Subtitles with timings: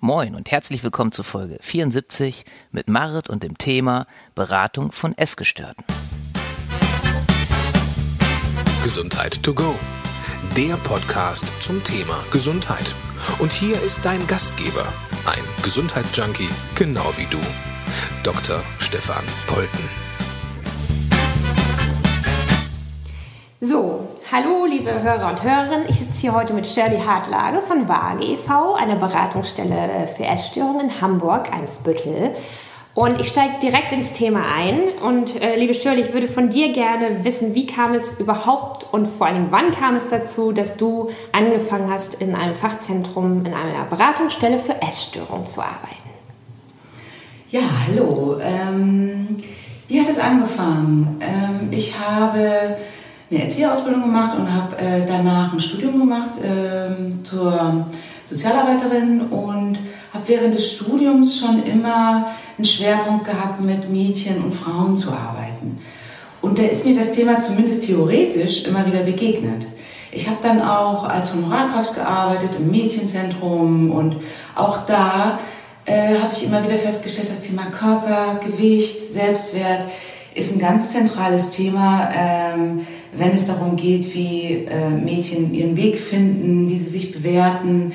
[0.00, 5.84] Moin und herzlich willkommen zu Folge 74 mit Marit und dem Thema Beratung von Essgestörten.
[8.84, 9.74] Gesundheit to go.
[10.56, 12.94] Der Podcast zum Thema Gesundheit.
[13.40, 14.86] Und hier ist dein Gastgeber,
[15.26, 17.40] ein Gesundheitsjunkie, genau wie du,
[18.22, 18.62] Dr.
[18.78, 20.07] Stefan Polten.
[24.30, 25.88] Hallo liebe Hörer und Hörerinnen.
[25.88, 31.00] Ich sitze hier heute mit Shirley Hartlage von WAGE e.V., einer Beratungsstelle für Essstörungen in
[31.00, 32.32] Hamburg, Eimsbüttel.
[32.94, 34.80] Und ich steige direkt ins Thema ein.
[35.02, 39.06] Und äh, liebe Shirley, ich würde von dir gerne wissen, wie kam es überhaupt und
[39.06, 43.84] vor allem wann kam es dazu, dass du angefangen hast, in einem Fachzentrum, in einer
[43.88, 46.10] Beratungsstelle für Essstörungen zu arbeiten?
[47.50, 48.38] Ja, hallo.
[48.42, 49.38] Ähm,
[49.86, 51.18] wie hat es angefangen?
[51.22, 52.76] Ähm, ich habe
[53.30, 57.86] eine Erzieherausbildung gemacht und habe äh, danach ein Studium gemacht äh, zur
[58.24, 59.78] Sozialarbeiterin und
[60.12, 65.78] habe während des Studiums schon immer einen Schwerpunkt gehabt, mit Mädchen und Frauen zu arbeiten.
[66.40, 69.66] Und da ist mir das Thema zumindest theoretisch immer wieder begegnet.
[70.10, 74.16] Ich habe dann auch als Honorarkraft gearbeitet im Mädchenzentrum und
[74.54, 75.38] auch da
[75.84, 79.90] äh, habe ich immer wieder festgestellt, das Thema Körper, Gewicht, Selbstwert
[80.34, 82.10] ist ein ganz zentrales Thema.
[82.14, 87.92] Ähm, wenn es darum geht, wie äh, Mädchen ihren Weg finden, wie sie sich bewerten.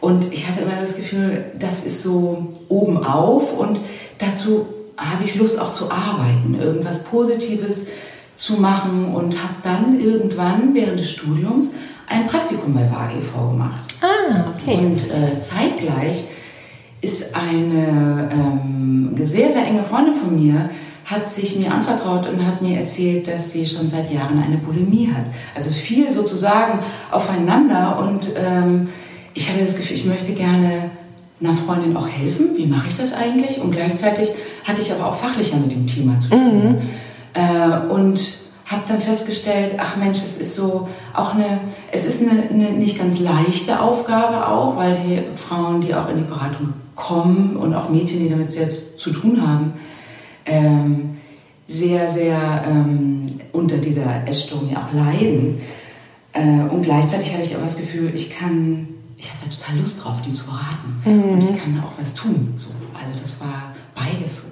[0.00, 3.80] Und ich hatte immer das Gefühl, das ist so oben auf und
[4.18, 7.88] dazu habe ich Lust auch zu arbeiten, irgendwas Positives
[8.36, 11.70] zu machen und habe dann irgendwann während des Studiums
[12.08, 13.50] ein Praktikum bei WAG e.V.
[13.50, 13.94] gemacht.
[14.00, 14.76] Ah, okay.
[14.76, 16.24] Und äh, zeitgleich
[17.00, 20.70] ist eine ähm, sehr, sehr enge Freundin von mir,
[21.04, 25.10] hat sich mir anvertraut und hat mir erzählt, dass sie schon seit Jahren eine Bulimie
[25.14, 25.24] hat.
[25.54, 26.78] Also es fiel sozusagen
[27.10, 28.88] aufeinander und ähm,
[29.34, 30.90] ich hatte das Gefühl, ich möchte gerne
[31.40, 32.50] einer Freundin auch helfen.
[32.56, 33.60] Wie mache ich das eigentlich?
[33.60, 34.30] Und gleichzeitig
[34.64, 36.62] hatte ich aber auch fachlicher mit dem Thema zu tun.
[36.62, 36.78] Mhm.
[37.34, 41.60] Äh, und habe dann festgestellt, ach Mensch, es ist so auch eine,
[41.92, 46.16] es ist eine, eine, nicht ganz leichte Aufgabe auch, weil die Frauen, die auch in
[46.16, 49.74] die Beratung kommen und auch Mädchen, die damit sehr zu tun haben,
[50.46, 51.18] ähm,
[51.66, 55.60] sehr, sehr ähm, unter dieser Essstörung ja auch leiden.
[56.32, 60.20] Äh, und gleichzeitig hatte ich aber das Gefühl, ich kann, ich hatte total Lust drauf,
[60.22, 61.00] die zu beraten.
[61.04, 61.32] Mhm.
[61.32, 62.52] Und ich kann da auch was tun.
[62.56, 62.70] So.
[62.92, 64.46] Also das war beides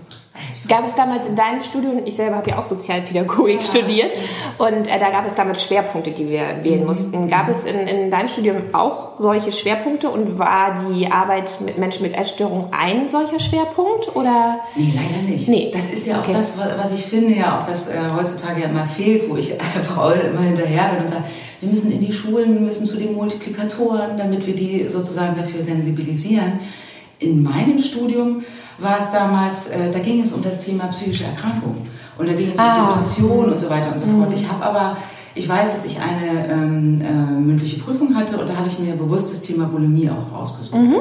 [0.67, 3.67] Gab es damals in deinem Studium, ich selber habe ja auch Sozialpädagogik ja.
[3.67, 4.13] studiert,
[4.59, 6.87] und äh, da gab es damals Schwerpunkte, die wir wählen mhm.
[6.87, 7.29] mussten.
[7.29, 12.05] Gab es in, in deinem Studium auch solche Schwerpunkte und war die Arbeit mit Menschen
[12.05, 14.17] mit Essstörung ein solcher Schwerpunkt?
[14.17, 14.61] Oder?
[14.75, 15.49] Nee, leider nicht.
[15.49, 15.71] Nee.
[15.73, 16.35] Das ist ja auch okay.
[16.35, 20.15] das, was ich finde, ja auch, dass äh, heutzutage ja immer fehlt, wo ich einfach
[20.15, 21.25] immer hinterher bin und sage,
[21.61, 25.63] wir müssen in die Schulen, wir müssen zu den Multiplikatoren, damit wir die sozusagen dafür
[25.63, 26.61] sensibilisieren.
[27.19, 28.43] In meinem Studium
[28.83, 31.87] war es damals, äh, da ging es um das Thema psychische Erkrankung
[32.19, 32.83] und da ging es ah.
[32.83, 34.29] um Depression und so weiter und so fort.
[34.29, 34.35] Mhm.
[34.35, 34.97] Ich habe aber,
[35.35, 38.95] ich weiß, dass ich eine ähm, äh, mündliche Prüfung hatte und da habe ich mir
[38.95, 40.81] bewusst das Thema Bulimie auch rausgesucht.
[40.81, 40.97] Mhm.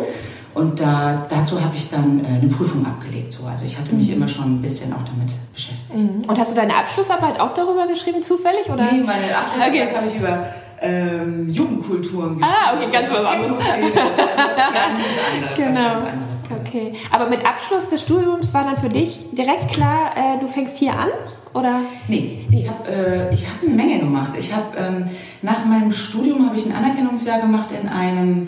[0.53, 3.31] Und da, dazu habe ich dann äh, eine Prüfung abgelegt.
[3.31, 3.45] So.
[3.45, 4.15] Also ich hatte mich mhm.
[4.15, 5.95] immer schon ein bisschen auch damit beschäftigt.
[5.95, 6.29] Mhm.
[6.29, 8.65] Und hast du deine Abschlussarbeit auch darüber geschrieben, zufällig?
[8.67, 8.83] Oder?
[8.91, 9.95] Nee, meine Abschlussarbeit okay.
[9.95, 10.45] habe ich über
[10.81, 12.55] ähm, Jugendkulturen geschrieben.
[12.65, 13.63] Ah, okay, ganz was anderes.
[13.63, 15.71] Das ist ganz genau.
[15.71, 16.60] Ganz anderes, genau.
[16.71, 16.93] Okay.
[17.11, 20.93] Aber mit Abschluss des Studiums war dann für dich direkt klar, äh, du fängst hier
[20.93, 21.09] an?
[21.53, 21.81] Oder?
[22.07, 24.31] Nee, ich habe äh, hab eine Menge gemacht.
[24.39, 25.03] Ich habe ähm,
[25.41, 28.47] nach meinem Studium habe ich ein Anerkennungsjahr gemacht in einem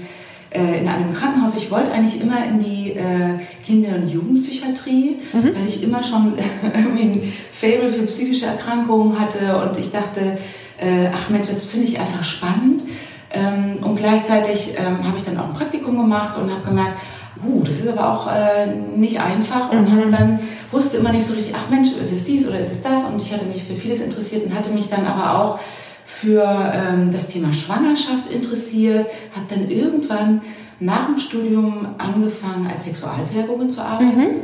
[0.51, 1.57] äh, in einem Krankenhaus.
[1.57, 5.56] Ich wollte eigentlich immer in die äh, Kinder- und Jugendpsychiatrie, mhm.
[5.56, 6.35] weil ich immer schon
[6.73, 10.38] irgendwie ein Fable für psychische Erkrankungen hatte und ich dachte,
[10.78, 12.83] äh, ach Mensch, das finde ich einfach spannend.
[13.33, 17.00] Ähm, und gleichzeitig ähm, habe ich dann auch ein Praktikum gemacht und habe gemerkt,
[17.47, 20.11] uh, das ist aber auch äh, nicht einfach und mhm.
[20.11, 20.39] dann
[20.71, 23.05] wusste immer nicht so richtig, ach Mensch, ist es dies oder ist es das?
[23.05, 25.59] Und ich hatte mich für vieles interessiert und hatte mich dann aber auch
[26.05, 26.43] für
[26.73, 30.41] ähm, das Thema Schwangerschaft interessiert, habe dann irgendwann
[30.79, 34.18] nach dem Studium angefangen, als Sexualpädagogin zu arbeiten.
[34.18, 34.41] Mhm.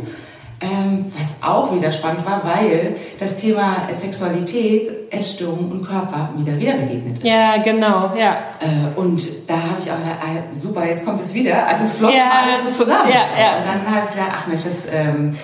[0.62, 6.74] Ähm, was auch wieder spannend war, weil das Thema Sexualität, Essstörung und Körper wieder wieder
[6.74, 7.24] begegnet ist.
[7.24, 8.36] Ja, genau, ja.
[8.60, 11.66] Äh, und da habe ich auch gedacht, ah, super, jetzt kommt es wieder.
[11.66, 13.10] Also es floss ja, alles so zusammen.
[13.10, 13.58] Ja, ja.
[13.58, 15.38] Und dann habe ich gedacht, ach Mensch, das, ähm,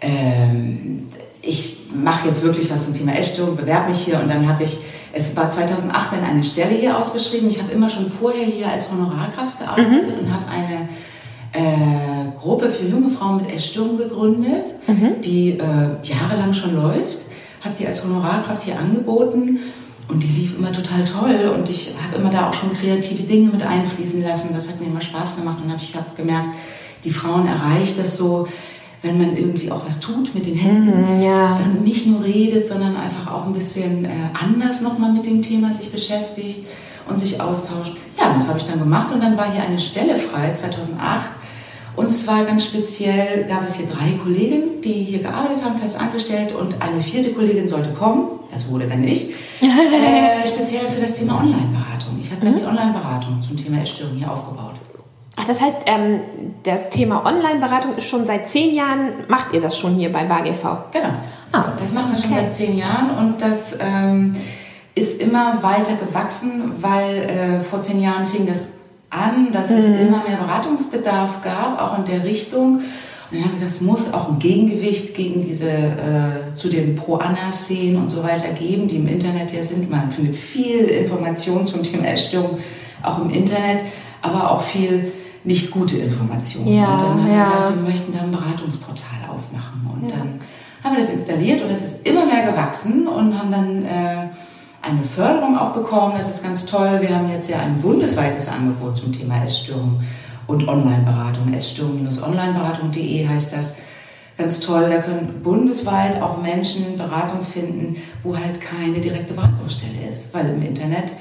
[0.00, 1.10] ähm,
[1.42, 4.78] ich mache jetzt wirklich was zum Thema Essstörung, bewerbe mich hier und dann habe ich
[5.12, 7.48] es war 2008 dann eine Stelle hier ausgeschrieben.
[7.48, 10.26] Ich habe immer schon vorher hier als Honorarkraft gearbeitet mhm.
[10.26, 10.88] und habe eine
[11.52, 15.20] äh, Gruppe für junge Frauen mit Essstörung gegründet, mhm.
[15.22, 15.62] die äh,
[16.02, 17.26] jahrelang schon läuft.
[17.60, 19.58] Habe die als Honorarkraft hier angeboten
[20.08, 23.50] und die lief immer total toll und ich habe immer da auch schon kreative Dinge
[23.50, 24.54] mit einfließen lassen.
[24.54, 26.48] Das hat mir immer Spaß gemacht und hab, ich habe gemerkt,
[27.04, 28.48] die Frauen erreicht das so,
[29.02, 31.16] wenn man irgendwie auch was tut mit den Händen.
[31.16, 31.56] Mhm, ja.
[31.56, 35.72] Und nicht nur redet, sondern einfach auch ein bisschen äh, anders nochmal mit dem Thema
[35.72, 36.64] sich beschäftigt
[37.08, 37.96] und sich austauscht.
[38.18, 41.37] Ja, das habe ich dann gemacht und dann war hier eine Stelle frei, 2008.
[41.98, 46.54] Und zwar ganz speziell gab es hier drei Kolleginnen, die hier gearbeitet haben, fest angestellt
[46.54, 49.30] und eine vierte Kollegin sollte kommen, das wurde dann ich,
[49.60, 52.16] äh, speziell für das Thema Online-Beratung.
[52.20, 54.76] Ich habe dann die Online-Beratung zum Thema Essstörung hier aufgebaut.
[55.34, 56.20] Ach, das heißt, ähm,
[56.62, 60.92] das Thema Online-Beratung ist schon seit zehn Jahren, macht ihr das schon hier bei WAGV?
[60.92, 61.14] Genau.
[61.50, 62.42] Ah, das machen wir schon okay.
[62.42, 64.36] seit zehn Jahren und das ähm,
[64.94, 68.77] ist immer weiter gewachsen, weil äh, vor zehn Jahren fing das
[69.10, 72.76] an, dass es immer mehr Beratungsbedarf gab, auch in der Richtung.
[73.30, 76.96] Und dann haben wir gesagt, es muss auch ein Gegengewicht gegen diese, äh, zu den
[76.96, 79.90] Pro-Anna-Szenen und so weiter geben, die im Internet ja sind.
[79.90, 82.58] Man findet viel Information zum Thema Essstörung
[83.02, 83.80] auch im Internet,
[84.22, 85.12] aber auch viel
[85.44, 86.74] nicht gute Informationen.
[86.74, 87.44] Ja, und dann haben wir ja.
[87.44, 89.88] gesagt, wir möchten da ein Beratungsportal aufmachen.
[89.92, 90.40] Und dann
[90.82, 93.97] haben wir das installiert und es ist immer mehr gewachsen und haben dann äh,
[95.18, 96.14] Förderung auch bekommen.
[96.16, 96.98] Das ist ganz toll.
[97.00, 100.00] Wir haben jetzt ja ein bundesweites Angebot zum Thema Essstörung
[100.46, 101.52] und Online-Beratung.
[101.52, 103.78] Essstörung-onlineberatung.de heißt das.
[104.36, 104.88] Ganz toll.
[104.88, 110.32] Da können bundesweit auch Menschen Beratung finden, wo halt keine direkte Beratungsstelle ist.
[110.32, 111.12] Weil im Internet,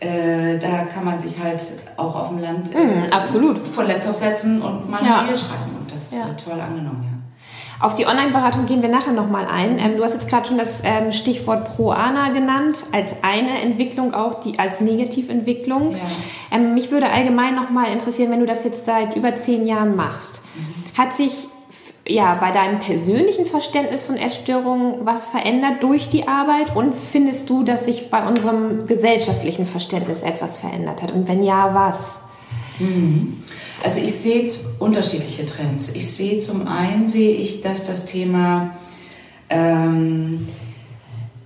[0.00, 1.62] äh, da kann man sich halt
[1.96, 3.58] auch auf dem Land äh, Mhm, absolut.
[3.58, 5.22] vor Laptop setzen und mal Ja.
[5.22, 5.76] Mail schreiben.
[5.80, 6.26] Und das Ja.
[6.26, 7.17] wird toll angenommen, ja.
[7.80, 9.78] Auf die Online-Beratung gehen wir nachher nochmal ein.
[9.78, 14.40] Ähm, du hast jetzt gerade schon das ähm, Stichwort Pro-Ana genannt, als eine Entwicklung auch,
[14.40, 15.92] die als Negativentwicklung.
[15.92, 15.98] Ja.
[16.50, 20.40] Ähm, mich würde allgemein nochmal interessieren, wenn du das jetzt seit über zehn Jahren machst.
[20.96, 21.48] Hat sich
[22.08, 27.62] ja, bei deinem persönlichen Verständnis von Essstörungen was verändert durch die Arbeit und findest du,
[27.62, 31.12] dass sich bei unserem gesellschaftlichen Verständnis etwas verändert hat?
[31.12, 32.20] Und wenn ja, was?
[33.82, 35.94] Also ich sehe unterschiedliche Trends.
[35.94, 38.76] Ich sehe zum einen sehe ich, dass das Thema
[39.50, 40.46] ähm,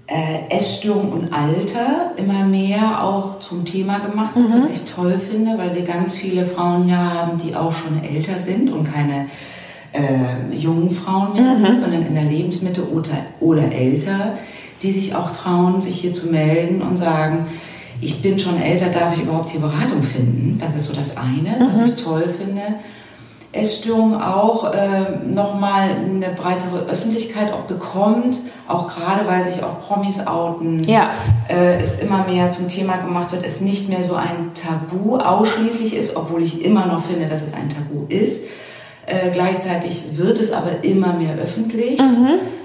[0.07, 5.57] äh, Essstörung und Alter immer mehr auch zum Thema gemacht wird, was ich toll finde,
[5.59, 9.27] weil wir ganz viele Frauen hier haben, die auch schon älter sind und keine
[9.93, 14.39] äh, jungen Frauen mehr sind, sondern in der Lebensmitte oder, oder älter,
[14.83, 17.47] die sich auch trauen, sich hier zu melden und sagen,
[18.03, 20.59] ich bin schon älter, darf ich überhaupt hier Beratung finden?
[20.61, 22.63] Das ist so das eine, was ich toll finde.
[23.53, 30.27] Essstörung auch äh, nochmal eine breitere Öffentlichkeit auch bekommt, auch gerade weil sich auch Promis
[30.27, 31.11] outen, Ja.
[31.49, 35.95] äh, es immer mehr zum Thema gemacht wird, es nicht mehr so ein Tabu ausschließlich
[35.95, 38.47] ist, obwohl ich immer noch finde, dass es ein Tabu ist.
[39.05, 42.01] Äh, gleichzeitig wird es aber immer mehr öffentlich.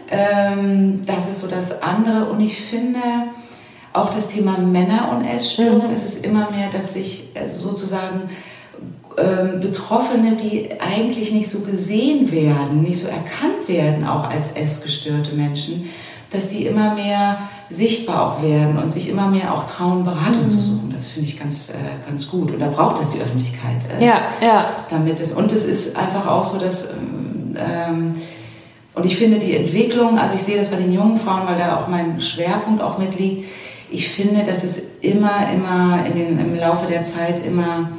[0.10, 2.26] Ähm, das ist so das andere.
[2.32, 3.00] Und ich finde
[3.98, 8.30] auch das Thema Männer und Essstörung, es ist immer mehr, dass sich also sozusagen
[9.18, 15.34] ähm, Betroffene, die eigentlich nicht so gesehen werden, nicht so erkannt werden, auch als essgestörte
[15.34, 15.90] Menschen,
[16.32, 17.40] dass die immer mehr
[17.70, 20.92] sichtbar auch werden und sich immer mehr auch trauen, Beratung zu suchen.
[20.94, 21.74] Das finde ich ganz, äh,
[22.08, 22.52] ganz gut.
[22.52, 23.78] Und da braucht es die Öffentlichkeit.
[24.00, 24.70] Äh, Ja, ja.
[24.90, 26.92] damit es und es ist einfach auch so, dass
[27.56, 28.16] ähm,
[28.94, 31.78] und ich finde die Entwicklung, also ich sehe das bei den jungen Frauen, weil da
[31.78, 33.46] auch mein Schwerpunkt auch mitliegt.
[33.90, 37.90] Ich finde, dass es immer, immer in den, im Laufe der Zeit immer,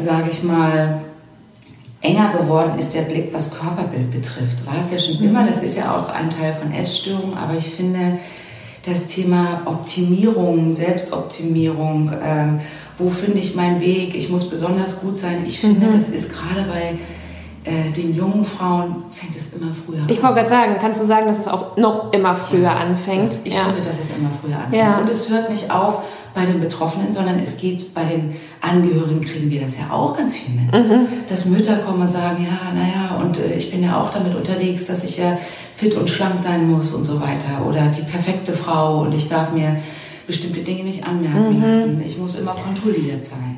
[0.00, 1.02] sage ich mal,
[2.02, 4.66] enger geworden ist der Blick, was Körperbild betrifft.
[4.66, 7.68] War es ja schon immer, das ist ja auch ein Teil von Essstörungen, aber ich
[7.68, 8.18] finde
[8.86, 12.60] das Thema Optimierung, Selbstoptimierung, ähm,
[12.98, 16.62] wo finde ich meinen Weg, ich muss besonders gut sein, ich finde, das ist gerade
[16.62, 16.98] bei
[17.64, 20.22] äh, den jungen Frauen, fängt es immer früher Ich an.
[20.24, 23.38] wollte gerade sagen, kannst du sagen, dass es auch noch immer früher anfängt?
[23.44, 23.60] Ich ja.
[23.64, 24.74] finde, dass es immer früher anfängt.
[24.82, 24.98] Ja.
[24.98, 25.98] Und es hört nicht auf
[26.32, 30.36] bei den Betroffenen, sondern es geht bei den Angehörigen, kriegen wir das ja auch ganz
[30.36, 30.72] viel mit.
[30.72, 31.08] Mhm.
[31.28, 34.86] Dass Mütter kommen und sagen, ja, naja, und äh, ich bin ja auch damit unterwegs,
[34.86, 35.36] dass ich ja
[35.74, 37.66] fit und schlank sein muss und so weiter.
[37.68, 39.76] Oder die perfekte Frau und ich darf mir
[40.26, 41.64] bestimmte Dinge nicht anmerken Mhm.
[41.66, 42.02] lassen.
[42.06, 43.56] Ich muss immer kontrolliert sein.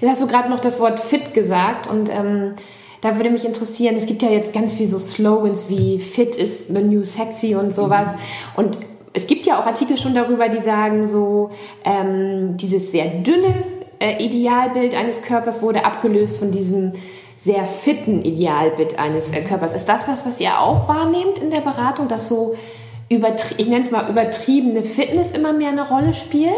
[0.00, 2.54] Jetzt hast du gerade noch das Wort fit gesagt und ähm,
[3.00, 6.66] da würde mich interessieren, es gibt ja jetzt ganz viel so Slogans wie fit is
[6.68, 8.08] the new sexy und sowas
[8.56, 8.78] und
[9.12, 11.50] es gibt ja auch Artikel schon darüber, die sagen so,
[11.84, 13.54] ähm, dieses sehr dünne
[13.98, 16.92] äh, Idealbild eines Körpers wurde abgelöst von diesem
[17.42, 19.74] sehr fitten Idealbild eines äh, Körpers.
[19.74, 22.56] Ist das was, was ihr auch wahrnehmt in der Beratung, dass so
[23.08, 26.52] ich nenne es mal übertriebene Fitness immer mehr eine Rolle spielt?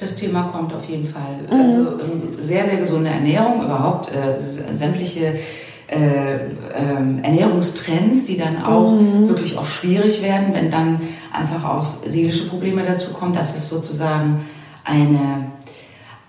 [0.00, 1.40] Das Thema kommt auf jeden Fall.
[1.50, 4.36] Also ähm, sehr, sehr gesunde Ernährung, überhaupt äh,
[4.74, 5.38] sämtliche
[5.88, 6.34] äh,
[6.76, 8.92] ähm, Ernährungstrends, die dann auch
[9.26, 11.00] wirklich auch schwierig werden, wenn dann
[11.32, 13.32] einfach auch seelische Probleme dazu kommen.
[13.32, 14.44] Das ist sozusagen
[14.84, 15.46] eine,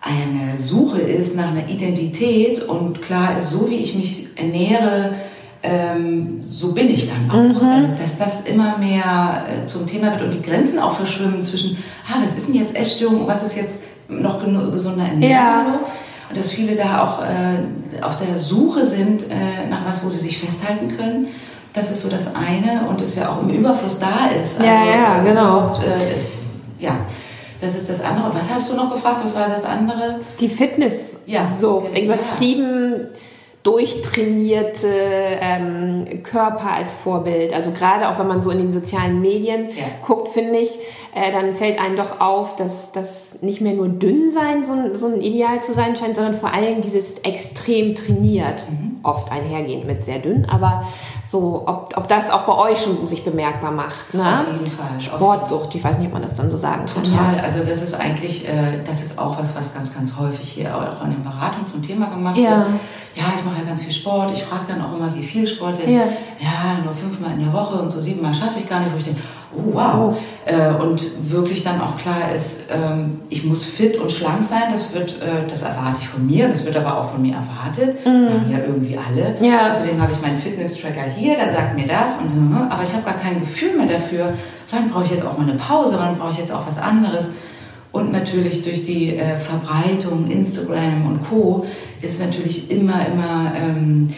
[0.01, 5.13] eine Suche ist nach einer Identität und klar ist, so wie ich mich ernähre,
[5.61, 7.61] ähm, so bin ich dann auch.
[7.61, 7.67] Mhm.
[7.69, 11.77] Also, dass das immer mehr äh, zum Thema wird und die Grenzen auch verschwimmen zwischen,
[12.07, 14.39] ah, was ist denn jetzt Essstörung und was ist jetzt noch
[14.71, 15.57] gesunder Ernährung Ja.
[15.59, 15.79] und so.
[16.29, 20.19] Und dass viele da auch äh, auf der Suche sind äh, nach was, wo sie
[20.19, 21.27] sich festhalten können.
[21.73, 24.59] Das ist so das eine und es ja auch im Überfluss da ist.
[24.59, 25.41] Ja, ja, äh, genau.
[25.57, 26.31] überhaupt, Äh, ist,
[26.79, 26.91] ja,
[27.61, 28.31] das ist das andere.
[28.33, 29.17] Was hast du noch gefragt?
[29.23, 30.19] Was war das andere?
[30.39, 31.99] Die Fitness Ja, so ja.
[32.01, 33.07] übertrieben
[33.63, 37.53] durchtrainierte ähm, Körper als Vorbild.
[37.53, 39.85] Also gerade auch wenn man so in den sozialen Medien Ja.
[40.05, 40.71] guckt, finde ich,
[41.15, 44.95] äh, dann fällt einem doch auf, dass das nicht mehr nur dünn sein so ein,
[44.95, 48.99] so ein Ideal zu sein scheint, sondern vor allem dieses extrem trainiert, Mhm.
[49.03, 50.83] oft einhergehend mit sehr dünn, aber
[51.25, 54.13] so, ob, ob das auch bei euch schon sich bemerkbar macht.
[54.13, 54.39] Ne?
[54.41, 54.99] Auf jeden Fall.
[54.99, 57.03] Sportsucht, ich weiß nicht, ob man das dann so sagen kann.
[57.03, 60.75] Total, also das ist eigentlich, äh, das ist auch was, was ganz, ganz häufig hier
[60.75, 62.57] auch in den Beratungen zum Thema gemacht Ja.
[62.59, 62.67] wird.
[63.19, 64.31] Ja, ich mache ja ganz viel Sport.
[64.33, 65.93] Ich frage dann auch immer, wie viel Sport denn?
[65.93, 66.03] Ja.
[66.39, 68.93] Ja, nur fünfmal in der Woche und so siebenmal schaffe ich gar nicht.
[68.93, 69.19] Wo ich denke,
[69.53, 70.17] oh wow.
[70.45, 74.63] Äh, und wirklich dann auch klar ist, ähm, ich muss fit und schlank sein.
[74.71, 76.47] Das wird, äh, das erwarte ich von mir.
[76.47, 78.05] Das wird aber auch von mir erwartet.
[78.05, 79.35] Machen ja irgendwie alle.
[79.37, 79.45] Mhm.
[79.45, 79.69] Ja.
[79.69, 83.03] Außerdem habe ich meinen Fitness-Tracker hier, der sagt mir das und hm, aber ich habe
[83.03, 84.33] gar kein Gefühl mehr dafür.
[84.71, 85.97] Wann brauche ich jetzt auch mal eine Pause?
[85.99, 87.33] Wann brauche ich jetzt auch was anderes?
[87.91, 91.65] Und natürlich durch die äh, Verbreitung, Instagram und Co.
[92.01, 94.13] ist es natürlich immer, immer ähm,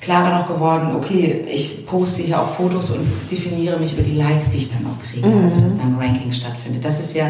[0.00, 4.50] klarer noch geworden, okay, ich poste hier auch Fotos und definiere mich über die Likes,
[4.52, 5.26] die ich dann auch kriege.
[5.42, 6.84] Also dass dann ein Ranking stattfindet.
[6.84, 7.26] Das ist ja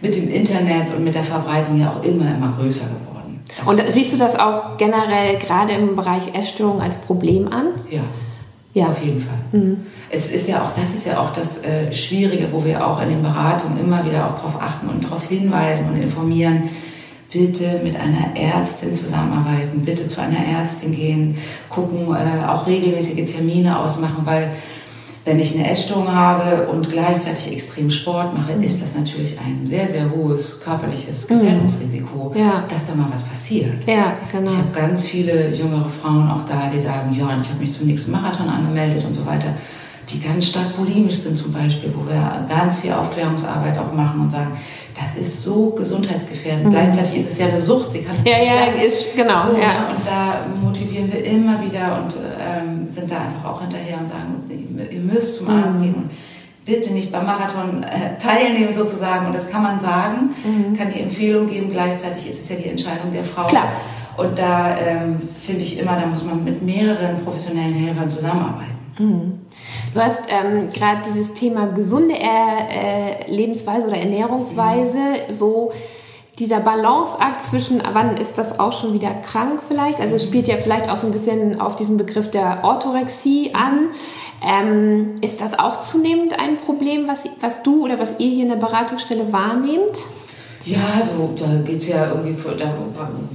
[0.00, 3.40] mit dem Internet und mit der Verbreitung ja auch immer, immer größer geworden.
[3.58, 7.66] Das Und siehst du das auch generell gerade im Bereich Essstörung als Problem an?
[7.90, 8.02] Ja.
[8.76, 8.88] Ja.
[8.88, 9.38] Auf jeden Fall.
[10.10, 13.08] Es ist ja auch, das ist ja auch das äh, Schwierige, wo wir auch in
[13.08, 16.68] den Beratungen immer wieder auch darauf achten und darauf hinweisen und informieren.
[17.32, 21.38] Bitte mit einer Ärztin zusammenarbeiten, bitte zu einer Ärztin gehen,
[21.70, 24.50] gucken, äh, auch regelmäßige Termine ausmachen, weil
[25.26, 29.86] wenn ich eine Essstörung habe und gleichzeitig extrem Sport mache, ist das natürlich ein sehr,
[29.88, 32.64] sehr hohes körperliches Gefährdungsrisiko, Ja.
[32.70, 33.86] dass da mal was passiert.
[33.86, 34.50] Ja, genau.
[34.50, 37.88] Ich habe ganz viele jüngere Frauen auch da, die sagen, ja, ich habe mich zum
[37.88, 39.48] nächsten Marathon angemeldet und so weiter,
[40.08, 44.30] die ganz stark bulimisch sind zum Beispiel, wo wir ganz viel Aufklärungsarbeit auch machen und
[44.30, 44.52] sagen,
[44.98, 46.70] das ist so gesundheitsgefährdend.
[46.70, 48.26] Gleichzeitig ist es ja eine Sucht, sie kann es Mhm.
[48.28, 49.58] Ja, nicht ja, ist- genau, So, ja.
[49.58, 49.96] ne?
[49.96, 52.20] Und da motivieren wir immer wieder und ähm,
[52.88, 54.42] sind da einfach auch hinterher und sagen,
[54.90, 55.62] ihr- müsst zum Mhm.
[55.64, 56.10] Arzt gehen und
[56.64, 59.26] bitte nicht beim Marathon äh, teilnehmen sozusagen.
[59.26, 60.30] Und das kann man sagen,
[60.76, 61.70] kann die Empfehlung geben.
[61.70, 63.44] Gleichzeitig ist es ja die Entscheidung der Frau.
[63.44, 63.48] Mhm.
[63.48, 63.68] Klar.
[64.16, 68.72] Und da ähm, finde ich immer, da muss man mit mehreren professionellen Helfern zusammenarbeiten.
[68.98, 75.70] Du hast ähm, gerade dieses Thema gesunde äh, äh, Lebensweise oder Ernährungsweise, so
[76.38, 80.00] dieser Balanceakt zwischen, wann ist das auch schon wieder krank vielleicht?
[80.00, 83.88] Also es spielt ja vielleicht auch so ein bisschen auf diesen Begriff der Orthorexie an.
[84.42, 88.50] Ähm, ist das auch zunehmend ein Problem, was, was du oder was ihr hier in
[88.50, 89.96] der Beratungsstelle wahrnehmt?
[90.66, 92.64] Ja, so, da geht's ja irgendwie, für, da,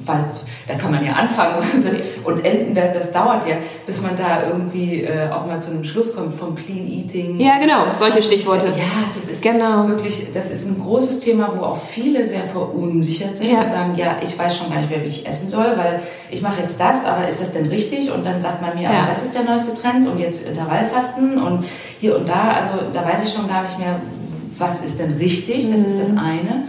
[0.05, 0.25] weil,
[0.67, 1.63] da kann man ja anfangen
[2.25, 3.55] und enden, das, das dauert ja,
[3.87, 7.39] bis man da irgendwie äh, auch mal zu einem Schluss kommt vom Clean Eating.
[7.39, 8.67] Ja, genau, solche ist- Stichworte.
[8.67, 8.83] Ja,
[9.15, 9.87] das ist Genau.
[9.87, 13.61] wirklich, das ist ein großes Thema, wo auch viele sehr verunsichert sind Ja.
[13.61, 16.41] und sagen, ja, ich weiß schon gar nicht mehr, wie ich essen soll, weil ich
[16.41, 18.11] mache jetzt das, aber ist das denn richtig?
[18.11, 19.03] Und dann sagt man mir, Ja.
[19.03, 21.63] ah, das ist der neueste Trend und jetzt Intervallfasten und
[22.01, 24.01] hier und da, also da weiß ich schon gar nicht mehr,
[24.57, 25.99] was ist denn richtig, das ist Mhm.
[25.99, 26.63] das eine.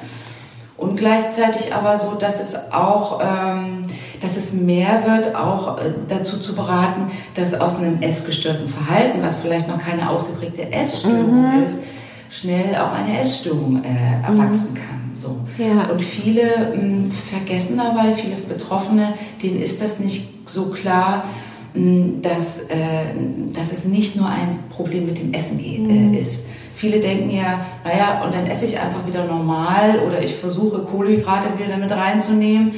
[0.83, 3.83] Und gleichzeitig aber so, dass es auch, ähm,
[4.21, 9.37] dass es mehr wird, auch äh, dazu zu beraten, dass aus einem essgestörten Verhalten, was
[9.37, 11.63] vielleicht noch keine ausgeprägte Essstörung Mhm.
[11.65, 11.85] ist,
[12.31, 15.13] schnell auch eine Essstörung äh, erwachsen kann.
[15.15, 15.37] So.
[15.59, 15.91] Ja.
[15.91, 21.25] Und viele mh, vergessen dabei, viele Betroffene, denen ist das nicht so klar,
[21.75, 22.75] mh, dass, äh,
[23.53, 26.15] dass es nicht nur ein Problem mit dem Essen geht, Mhm.
[26.15, 26.47] äh, ist.
[26.83, 31.47] Viele denken ja, naja, und dann esse ich einfach wieder normal oder ich versuche Kohlenhydrate
[31.57, 32.73] wieder mit reinzunehmen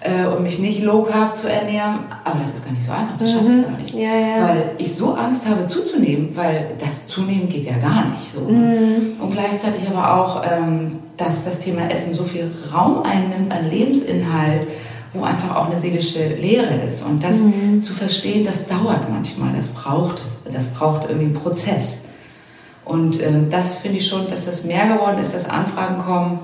[0.00, 2.00] äh, und mich nicht low carb zu ernähren.
[2.24, 3.94] Aber das ist gar nicht so einfach, das schaffe ich gar nicht.
[3.94, 4.00] Mhm.
[4.00, 4.48] Ja, ja.
[4.48, 8.40] Weil ich so Angst habe zuzunehmen, weil das Zunehmen geht ja gar nicht so.
[8.40, 9.20] Mhm.
[9.20, 14.66] Und gleichzeitig aber auch, ähm, dass das Thema Essen so viel Raum einnimmt an Lebensinhalt,
[15.12, 17.04] wo einfach auch eine seelische Leere ist.
[17.06, 17.80] Und das Mhm.
[17.82, 22.03] zu verstehen, das dauert manchmal, das braucht, das, das braucht irgendwie einen Prozess.
[22.84, 26.40] Und ähm, das finde ich schon, dass das mehr geworden ist, dass Anfragen kommen.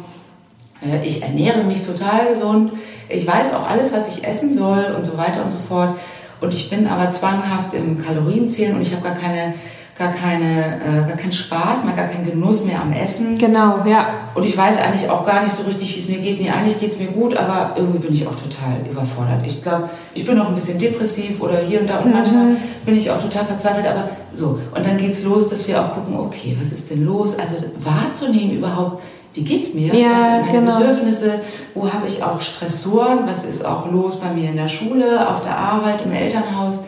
[0.82, 2.72] Äh, ich ernähre mich total gesund.
[3.08, 5.98] Ich weiß auch alles, was ich essen soll und so weiter und so fort.
[6.40, 9.54] Und ich bin aber zwanghaft im Kalorienzählen und ich habe gar keine,
[10.00, 13.38] gar, keine, äh, gar keinen Spaß mehr, gar keinen Genuss mehr am Essen.
[13.38, 14.06] Genau, ja.
[14.34, 16.40] Und ich weiß eigentlich auch gar nicht so richtig, wie es mir geht.
[16.40, 19.42] Nee, eigentlich geht es mir gut, aber irgendwie bin ich auch total überfordert.
[19.44, 22.12] Ich glaube, ich bin auch ein bisschen depressiv oder hier und da und Mhm.
[22.12, 22.46] manchmal
[22.84, 24.58] bin ich auch total verzweifelt, aber so.
[24.74, 27.38] Und dann geht es los, dass wir auch gucken, okay, was ist denn los?
[27.38, 29.02] Also wahrzunehmen überhaupt,
[29.34, 29.94] wie geht's mir?
[29.94, 30.78] Ja, was sind meine genau.
[30.78, 31.34] Bedürfnisse?
[31.74, 33.20] Wo habe ich auch Stressoren?
[33.26, 36.80] Was ist auch los bei mir in der Schule, auf der Arbeit, im Elternhaus?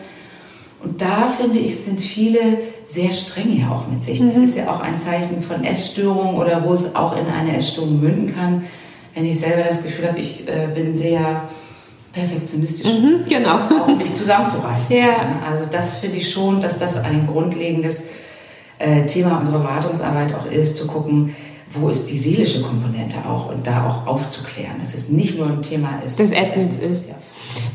[0.83, 4.19] Und da finde ich, sind viele sehr streng ja auch mit sich.
[4.19, 8.01] Das ist ja auch ein Zeichen von Essstörung oder wo es auch in eine Essstörung
[8.01, 8.63] münden kann.
[9.15, 11.47] Wenn ich selber das Gefühl habe, ich äh, bin sehr
[12.11, 12.87] perfektionistisch,
[13.29, 13.55] genau.
[13.55, 14.97] auch um mich zusammenzureißen.
[14.97, 15.41] Ja.
[15.49, 18.09] Also das finde ich schon, dass das ein grundlegendes
[18.79, 21.35] äh, Thema unserer Beratungsarbeit auch ist, zu gucken,
[21.71, 25.61] wo ist die seelische Komponente auch und da auch aufzuklären, dass es nicht nur ein
[25.61, 26.19] Thema ist.
[26.19, 27.09] des Essens Essen ist.
[27.09, 27.15] Ja.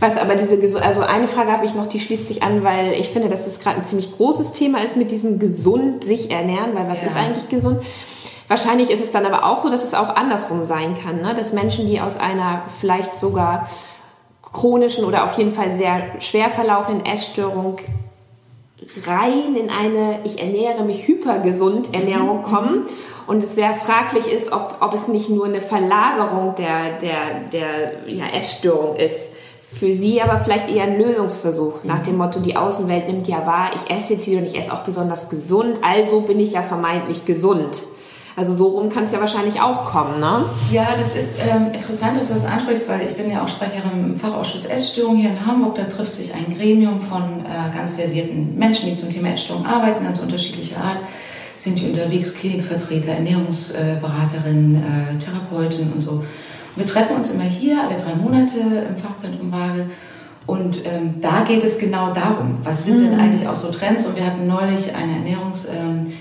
[0.01, 3.09] Was aber diese, also eine Frage habe ich noch, die schließt sich an, weil ich
[3.09, 6.89] finde, dass es gerade ein ziemlich großes Thema ist mit diesem gesund sich ernähren, weil
[6.89, 7.09] was Ja.
[7.09, 7.83] ist eigentlich gesund?
[8.49, 11.35] Wahrscheinlich ist es dann aber auch so, dass es auch andersrum sein kann, ne?
[11.35, 13.69] dass Menschen, die aus einer vielleicht sogar
[14.43, 17.77] chronischen oder auf jeden Fall sehr schwer verlaufenden Essstörung
[19.07, 22.87] rein in eine ich ernähre mich hypergesund Ernährung kommen
[23.27, 28.09] und es sehr fraglich ist, ob, ob es nicht nur eine Verlagerung der, der, der
[28.09, 29.33] ja, Essstörung ist.
[29.71, 33.71] Für sie aber vielleicht eher ein Lösungsversuch nach dem Motto, die Außenwelt nimmt ja wahr,
[33.75, 37.27] ich esse jetzt wieder und ich esse auch besonders gesund, also bin ich ja vermeintlich
[37.27, 37.83] gesund.
[38.35, 40.45] Also so rum kann es ja wahrscheinlich auch kommen, ne?
[40.71, 44.05] Ja, das ist ähm, interessant, dass du das ansprichst, weil ich bin ja auch Sprecherin
[44.05, 45.75] im Fachausschuss Essstörung hier in Hamburg.
[45.75, 50.05] Da trifft sich ein Gremium von äh, ganz versierten Menschen, die zum Thema Essstörung arbeiten,
[50.05, 50.99] ganz unterschiedlicher Art.
[51.57, 56.23] Sind die unterwegs, Klinikvertreter, Ernährungsberaterinnen, äh, Therapeuten und so.
[56.79, 59.87] Wir treffen uns immer hier alle drei Monate im Fachzentrum Waage.
[60.47, 64.07] Und ähm, da geht es genau darum, was sind denn eigentlich auch so Trends?
[64.07, 65.67] Und wir hatten neulich eine Ernährungs...
[65.67, 66.13] Ähm,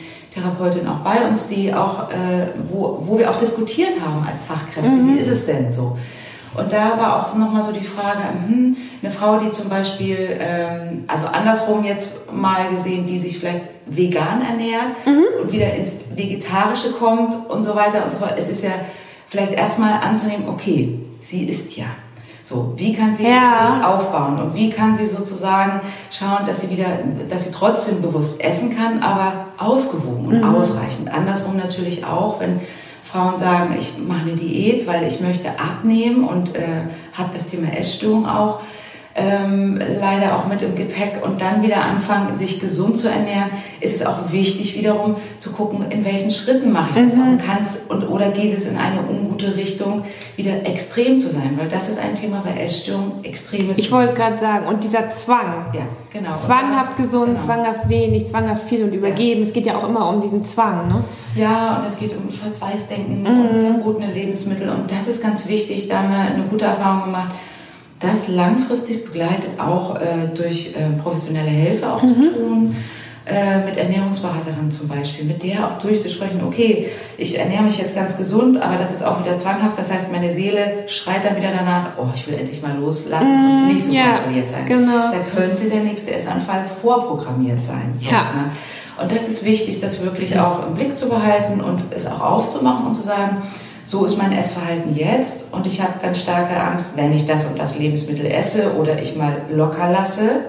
[0.88, 5.20] auch bei uns, die auch, äh, wo, wo wir auch diskutiert haben als Fachkräfte, wie
[5.20, 5.98] ist es denn so?
[6.56, 11.06] Und da war auch nochmal so die Frage, hm, eine Frau, die zum Beispiel, ähm,
[11.08, 14.96] also andersrum jetzt mal gesehen, die sich vielleicht vegan ernährt
[15.42, 18.34] und wieder ins Vegetarische kommt und so weiter und so fort.
[18.38, 18.72] Es ist ja
[19.28, 21.86] vielleicht erstmal anzunehmen, okay, sie isst ja.
[22.44, 23.94] So, wie kann sie Ja.
[23.94, 26.86] Aufbauen und wie kann sie sozusagen schauen, dass sie wieder,
[27.30, 31.14] dass sie trotzdem bewusst essen kann, aber ausgewogen und ausreichend.
[31.14, 32.62] Andersrum natürlich auch, wenn
[33.04, 36.62] Frauen sagen, ich mache eine Diät, weil ich möchte abnehmen und äh,
[37.12, 38.62] hat das Thema Essstörung auch
[39.18, 43.50] ähm, leider auch mit im Gepäck und dann wieder anfangen, sich gesund zu ernähren,
[43.80, 47.42] ist es auch wichtig wiederum zu gucken, in welchen Schritten mache ich das auch und
[47.44, 50.04] kann's und oder geht es in eine ungute Richtung,
[50.36, 54.16] wieder extrem zu sein, weil das ist ein Thema bei Essstörungen, extreme Ich wollte es
[54.16, 54.68] gerade sagen.
[54.68, 55.66] Und dieser Zwang.
[55.74, 55.82] ja,
[56.14, 56.36] genau.
[56.36, 57.40] Zwanghaft gesund, Genau.
[57.40, 59.42] zwanghaft wenig, zwanghaft viel und übergeben.
[59.44, 61.04] Es geht ja auch immer um diesen Zwang, ne?
[61.36, 64.70] Ja, und es geht um Schwarz-Weiß-Denken und verbotene Lebensmittel.
[64.70, 65.88] Und das ist ganz wichtig.
[65.88, 67.32] Da haben wir eine gute Erfahrung gemacht.
[68.00, 72.76] Das langfristig begleitet auch äh, durch äh, professionelle Hilfe auch zu tun.
[73.30, 78.18] Äh, mit Ernährungsberaterin zum Beispiel, mit der auch durchzusprechen, okay, ich ernähre mich jetzt ganz
[78.18, 79.78] gesund, aber das ist auch wieder zwanghaft.
[79.78, 83.68] Das heißt, meine Seele schreit dann wieder danach, oh, ich will endlich mal loslassen und
[83.68, 84.66] nicht so ja, kontrolliert sein.
[84.66, 85.12] genau.
[85.12, 87.96] Da könnte der nächste Essanfall vorprogrammiert sein.
[88.00, 88.32] So, Ja.
[88.34, 88.52] ne?
[89.02, 92.88] Und das ist wichtig, das wirklich auch im Blick zu behalten und es auch aufzumachen
[92.88, 93.42] und zu sagen,
[93.88, 97.58] so ist mein Essverhalten jetzt und ich habe ganz starke Angst, wenn ich das und
[97.58, 100.42] das Lebensmittel esse oder ich mal locker lasse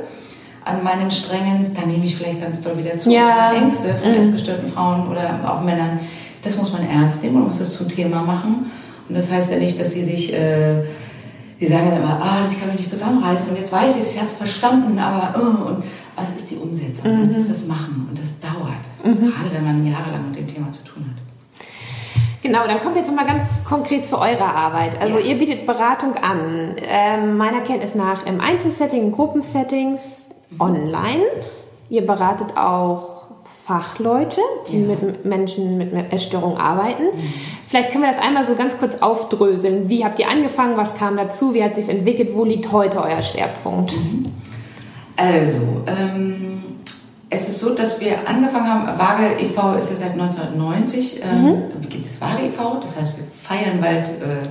[0.64, 3.12] an meinen Strängen, dann nehme ich vielleicht ganz doll wieder zu.
[3.12, 3.52] Ja.
[3.52, 6.00] Diese Ängste von essgestörten Frauen oder auch Männern,
[6.42, 8.72] das muss man ernst nehmen und muss es zum Thema machen.
[9.08, 10.34] Und das heißt ja nicht, dass sie sich...
[10.34, 10.82] Äh,
[11.60, 14.12] die sagen dann immer, ah, ich kann mich nicht zusammenreißen und jetzt weiß ich es,
[14.12, 18.06] ich habe es verstanden, aber oh, und was ist die Umsetzung, was ist das Machen
[18.08, 21.27] und das dauert, gerade wenn man jahrelang mit dem Thema zu tun hat.
[22.48, 24.98] Genau, dann kommen wir jetzt mal ganz konkret zu eurer Arbeit.
[25.02, 25.26] Also Ja.
[25.26, 31.24] ihr bietet Beratung an, ähm, meiner Kenntnis nach im Einzelsetting, in Gruppensettings, online.
[31.90, 33.24] Ihr beratet auch
[33.66, 34.40] Fachleute,
[34.72, 34.86] die Ja.
[34.86, 37.02] mit Menschen mit Essstörungen arbeiten.
[37.66, 39.90] Vielleicht können wir das einmal so ganz kurz aufdröseln.
[39.90, 40.78] Wie habt ihr angefangen?
[40.78, 41.52] Was kam dazu?
[41.52, 42.30] Wie hat sich entwickelt?
[42.34, 43.92] Wo liegt heute euer Schwerpunkt?
[45.16, 46.62] Also, ähm,
[47.30, 49.74] es ist so, dass wir angefangen haben, Waage e.V.
[49.74, 54.48] ist ja seit 1990, ähm, gibt es Waage e.V., das heißt, wir feiern bald äh,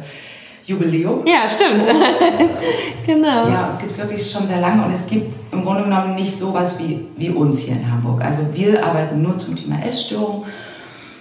[0.65, 1.25] Jubiläum.
[1.25, 1.83] Ja, stimmt.
[3.05, 3.47] genau.
[3.47, 6.35] Ja, es gibt es wirklich schon sehr lange und es gibt im Grunde genommen nicht
[6.35, 8.21] sowas wie, wie uns hier in Hamburg.
[8.21, 10.45] Also wir arbeiten nur zum Thema Essstörung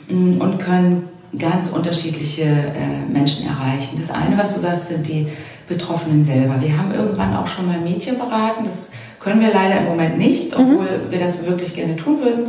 [0.09, 3.97] mm, und können ganz unterschiedliche äh, Menschen erreichen.
[3.99, 5.29] Das eine, was du sagst, sind die
[5.69, 6.61] Betroffenen selber.
[6.61, 8.65] Wir haben irgendwann auch schon mal Mädchen beraten.
[8.65, 8.93] Das
[9.27, 12.47] können wir leider im Moment nicht, obwohl wir das wirklich gerne tun würden.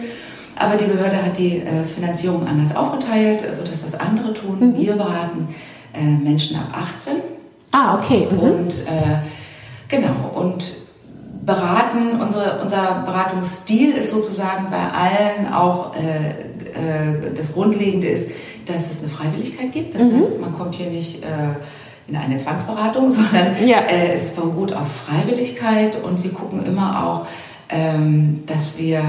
[0.56, 4.60] Aber die Behörde hat die äh, Finanzierung anders aufgeteilt, sodass das andere tun.
[4.60, 4.78] Mhm.
[4.78, 5.48] Wir beraten
[5.94, 7.16] äh, Menschen ab 18
[7.72, 8.28] Ah, okay.
[8.30, 8.40] Mhm.
[8.40, 9.18] und äh,
[9.88, 10.76] genau und
[11.44, 12.22] beraten.
[12.22, 18.32] Unsere, unser Beratungsstil ist sozusagen bei allen auch äh, äh, das Grundlegende ist,
[18.68, 19.96] dass es eine Freiwilligkeit gibt.
[19.96, 21.28] Das heißt, man kommt hier nicht äh,
[22.08, 23.80] in eine Zwangsberatung, sondern Ja.
[23.80, 27.28] äh, es beruht auf Freiwilligkeit und wir gucken immer auch,
[27.70, 29.02] ähm, dass wir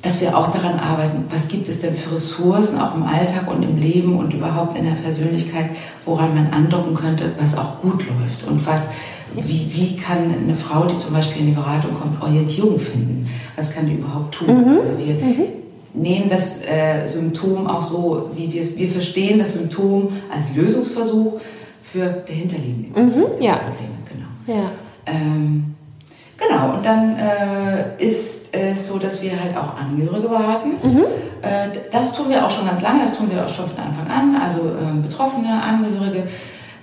[0.00, 3.64] dass wir auch daran arbeiten, was gibt es denn für Ressourcen auch im Alltag und
[3.64, 5.70] im Leben und überhaupt in der Persönlichkeit,
[6.04, 8.90] woran man andocken könnte, was auch gut läuft und was,
[9.34, 13.28] wie, wie kann eine Frau, die zum Beispiel in die Beratung kommt, Orientierung finden?
[13.56, 14.48] Was kann die überhaupt tun?
[14.48, 15.14] Also wir
[15.98, 21.40] nehmen das äh, Symptom auch so, wie wir, wir verstehen das Symptom als Lösungsversuch
[21.82, 23.00] für dahinterliegende
[23.40, 23.56] ja.
[23.56, 23.94] Probleme.
[24.08, 24.60] Genau.
[24.60, 24.70] Ja.
[25.06, 25.74] Ähm,
[26.36, 30.72] genau, und dann äh, ist es so, dass wir halt auch Angehörige beraten.
[31.42, 34.06] Äh, das tun wir auch schon ganz lange, das tun wir auch schon von Anfang
[34.08, 34.42] an.
[34.42, 36.24] Also ähm, Betroffene, Angehörige.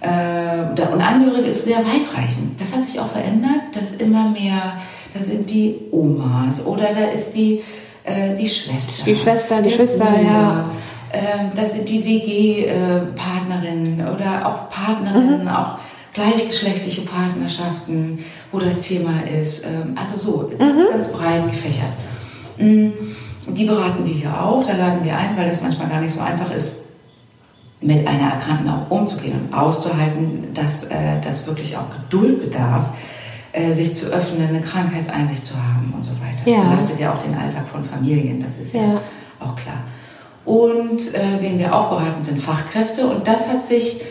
[0.01, 2.60] Äh, und Angehörige ist sehr weitreichend.
[2.60, 4.78] Das hat sich auch verändert, dass immer mehr,
[5.13, 7.62] da sind die Omas oder da ist die,
[8.05, 9.05] äh, die Schwester.
[9.05, 10.69] Die Schwester, die Schwester, Bruder, ja.
[11.11, 15.77] ähm, das sind die WG-Partnerinnen oder auch Partnerinnen, auch
[16.13, 19.65] gleichgeschlechtliche Partnerschaften, wo das Thema ist.
[19.65, 21.91] Ähm, also so, ganz, ganz breit gefächert.
[22.57, 22.89] Mm,
[23.47, 26.21] Die beraten wir hier auch, da laden wir ein, weil das manchmal gar nicht so
[26.21, 26.79] einfach ist,
[27.81, 32.85] mit einer Erkrankten auch umzugehen und auszuhalten, dass äh, das wirklich auch Geduld bedarf,
[33.55, 36.43] äh, sich zu öffnen, eine Krankheitseinsicht zu haben und so weiter.
[36.45, 36.61] Das Ja.
[36.63, 39.01] belastet ja auch den Alltag von Familien, das ist ja, Ja.
[39.39, 39.79] auch klar.
[40.45, 44.01] Und äh, wen wir auch beraten, sind Fachkräfte und das hat sich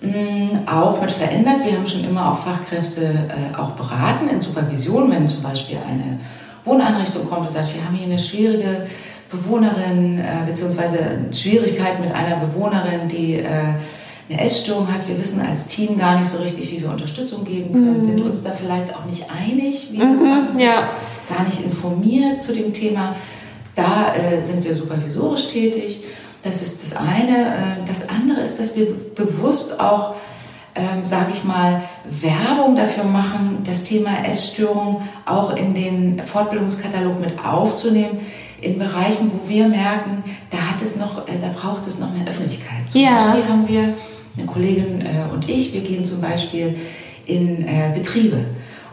[0.00, 1.56] mh, auch mit verändert.
[1.66, 6.20] Wir haben schon immer auch Fachkräfte äh, auch beraten in Supervision, wenn zum Beispiel eine
[6.64, 8.86] Wohneinrichtung kommt und sagt, wir haben hier eine schwierige
[9.30, 10.98] Bewohnerin äh, beziehungsweise
[11.32, 13.48] Schwierigkeiten mit einer Bewohnerin, die äh,
[14.28, 15.06] eine Essstörung hat.
[15.08, 18.42] Wir wissen als Team gar nicht so richtig, wie wir Unterstützung geben können, sind uns
[18.42, 20.80] da vielleicht auch nicht einig, wie wir es machen, sind ja.
[20.80, 23.16] auch gar nicht informiert zu dem Thema.
[23.76, 26.04] Da äh, sind wir supervisorisch tätig.
[26.42, 27.38] Das ist das eine.
[27.38, 30.14] Äh, das andere ist, dass wir bewusst auch,
[30.74, 37.44] ähm, sage ich mal, Werbung dafür machen, das Thema Essstörung auch in den Fortbildungskatalog mit
[37.44, 38.18] aufzunehmen.
[38.60, 42.26] In Bereichen, wo wir merken, da hat es noch, äh, da braucht es noch mehr
[42.26, 42.88] Öffentlichkeit.
[42.88, 43.16] Zum Ja.
[43.16, 43.94] Beispiel haben wir
[44.36, 46.76] eine Kollegin äh, und ich, wir gehen zum Beispiel
[47.26, 48.38] in äh, Betriebe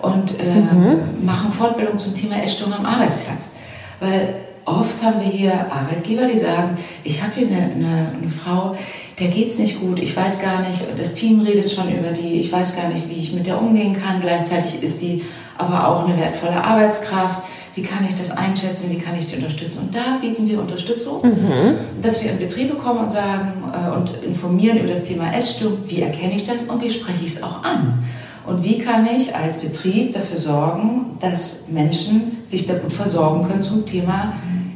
[0.01, 3.55] und äh, machen Fortbildung zum Thema Essstörung am Arbeitsplatz.
[3.99, 8.75] Weil oft haben wir hier Arbeitgeber, die sagen, ich habe hier eine, eine, eine Frau,
[9.19, 12.51] der geht's nicht gut, ich weiß gar nicht, das Team redet schon über die, ich
[12.51, 14.19] weiß gar nicht, wie ich mit der umgehen kann.
[14.19, 15.23] Gleichzeitig ist die
[15.57, 17.41] aber auch eine wertvolle Arbeitskraft.
[17.75, 18.89] Wie kann ich das einschätzen?
[18.91, 19.83] Wie kann ich die unterstützen?
[19.83, 21.21] Und da bieten wir Unterstützung,
[22.01, 25.77] dass wir in Betriebe kommen und sagen äh, und informieren über das Thema Essstörung.
[25.87, 28.03] Wie erkenne ich das und wie spreche ich es auch an?
[28.45, 33.61] Und wie kann ich als Betrieb dafür sorgen, dass Menschen sich da gut versorgen können
[33.61, 34.33] zum Thema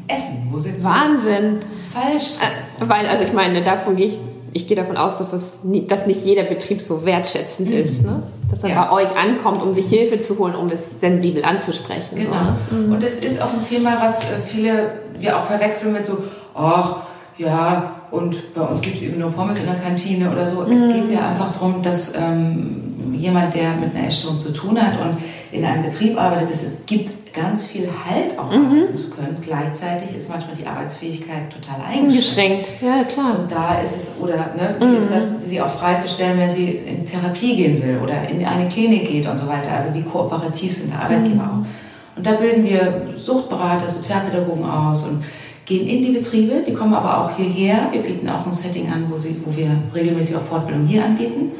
[0.08, 0.48] Essen?
[0.52, 1.60] Wo sind Wahnsinn.
[1.90, 2.34] falsch?
[2.40, 4.20] Äh, Weil, also ich meine, davon gehe ich,
[4.56, 8.24] ich gehe davon aus, dass, das dass nicht jeder Betrieb so wertschätzend ist, ne?
[8.50, 8.86] Dass er Ja.
[8.86, 12.16] bei euch ankommt, um sich Hilfe zu holen, um es sensibel anzusprechen.
[12.16, 12.56] Genau.
[12.72, 12.96] So, ne?
[12.96, 16.20] Und es ist auch ein Thema, was äh, viele wir auch verwechseln mit so,
[16.56, 17.02] ach,
[17.38, 20.64] ja, und bei uns gibt es eben nur Pommes in der Kantine oder so.
[20.64, 25.02] Es geht ja einfach darum, dass ähm, jemand, der mit einer Essstörung zu tun hat
[25.02, 25.18] und
[25.52, 29.38] in einem Betrieb arbeitet, es gibt ganz viel Halt auch arbeiten zu können.
[29.42, 32.70] Gleichzeitig ist manchmal die Arbeitsfähigkeit total eingeschränkt.
[32.70, 32.72] Eingeschränkt.
[32.82, 33.40] Ja, klar.
[33.40, 37.06] Und da ist es, oder ne, wie ist das, sie auch freizustellen, wenn sie in
[37.06, 39.72] Therapie gehen will oder in eine Klinik geht und so weiter.
[39.74, 42.18] Also wie kooperativ sind der Arbeitgeber auch.
[42.18, 45.24] Und da bilden wir Suchtberater, Sozialpädagogen aus und
[45.66, 46.64] gehen in die Betriebe.
[46.66, 47.90] Die kommen aber auch hierher.
[47.92, 51.52] Wir bieten auch ein Setting an, wo, sie, wo wir regelmäßig auch Fortbildung hier anbieten.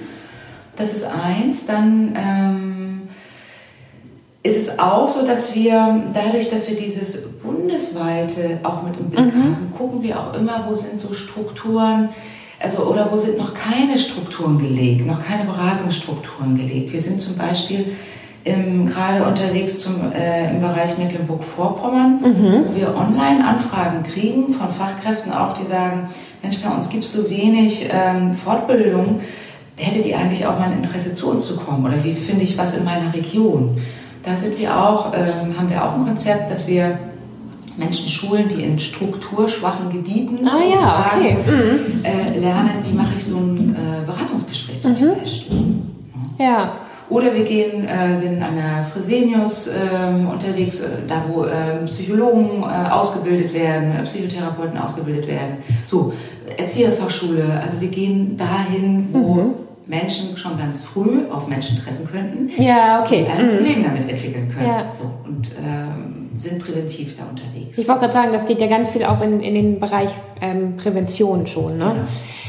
[0.78, 1.66] Das ist eins.
[1.66, 2.75] Dann ähm,
[4.46, 9.34] ist es auch so, dass wir dadurch, dass wir dieses bundesweite auch mit im Blick
[9.34, 12.10] haben, gucken wir auch immer, wo sind so Strukturen,
[12.60, 16.94] also oder wo sind noch keine Strukturen gelegt, noch keine Beratungsstrukturen gelegt.
[16.94, 17.96] Wir sind zum Beispiel
[18.44, 22.20] im, gerade unterwegs zum, äh, im Bereich Mecklenburg-Vorpommern,
[22.68, 26.10] wo wir Online-Anfragen kriegen von Fachkräften auch, die sagen,
[26.44, 29.22] Mensch, bei uns gibt es so wenig ähm, Fortbildung,
[29.76, 32.60] hättet ihr eigentlich auch mal ein Interesse zu uns zu kommen oder wie finde ich
[32.60, 33.82] was in meiner Region?
[34.26, 36.98] Da sind wir auch, ähm, haben wir auch ein Konzept, dass wir
[37.78, 41.38] Menschen schulen, die in strukturschwachen Gebieten Ah ja, okay.
[42.04, 45.82] äh, lernen, wie mache ich so ein äh, Beratungsgespräch zum Thema Essstörung.
[46.40, 46.78] Ja.
[47.08, 52.64] Oder wir gehen, äh, sind an der Fresenius ähm, unterwegs, äh, da wo ähm, Psychologen
[52.64, 55.58] äh, ausgebildet werden, äh, Psychotherapeuten ausgebildet werden.
[55.86, 56.14] So,
[56.58, 57.62] Erzieherfachschule.
[57.62, 59.54] Also wir gehen dahin, wo mhm.
[59.88, 63.26] Menschen schon ganz früh auf Menschen treffen könnten, ja, okay.
[63.26, 63.58] die ein mhm.
[63.58, 64.68] Problem damit entwickeln können.
[64.68, 64.92] Ja.
[64.92, 67.78] So, und ähm, sind präventiv da unterwegs.
[67.78, 70.10] Ich wollte gerade sagen, das geht ja ganz viel auch in, in den Bereich
[70.42, 71.78] ähm, Prävention schon.
[71.78, 71.86] Ne?
[71.86, 72.08] Genau.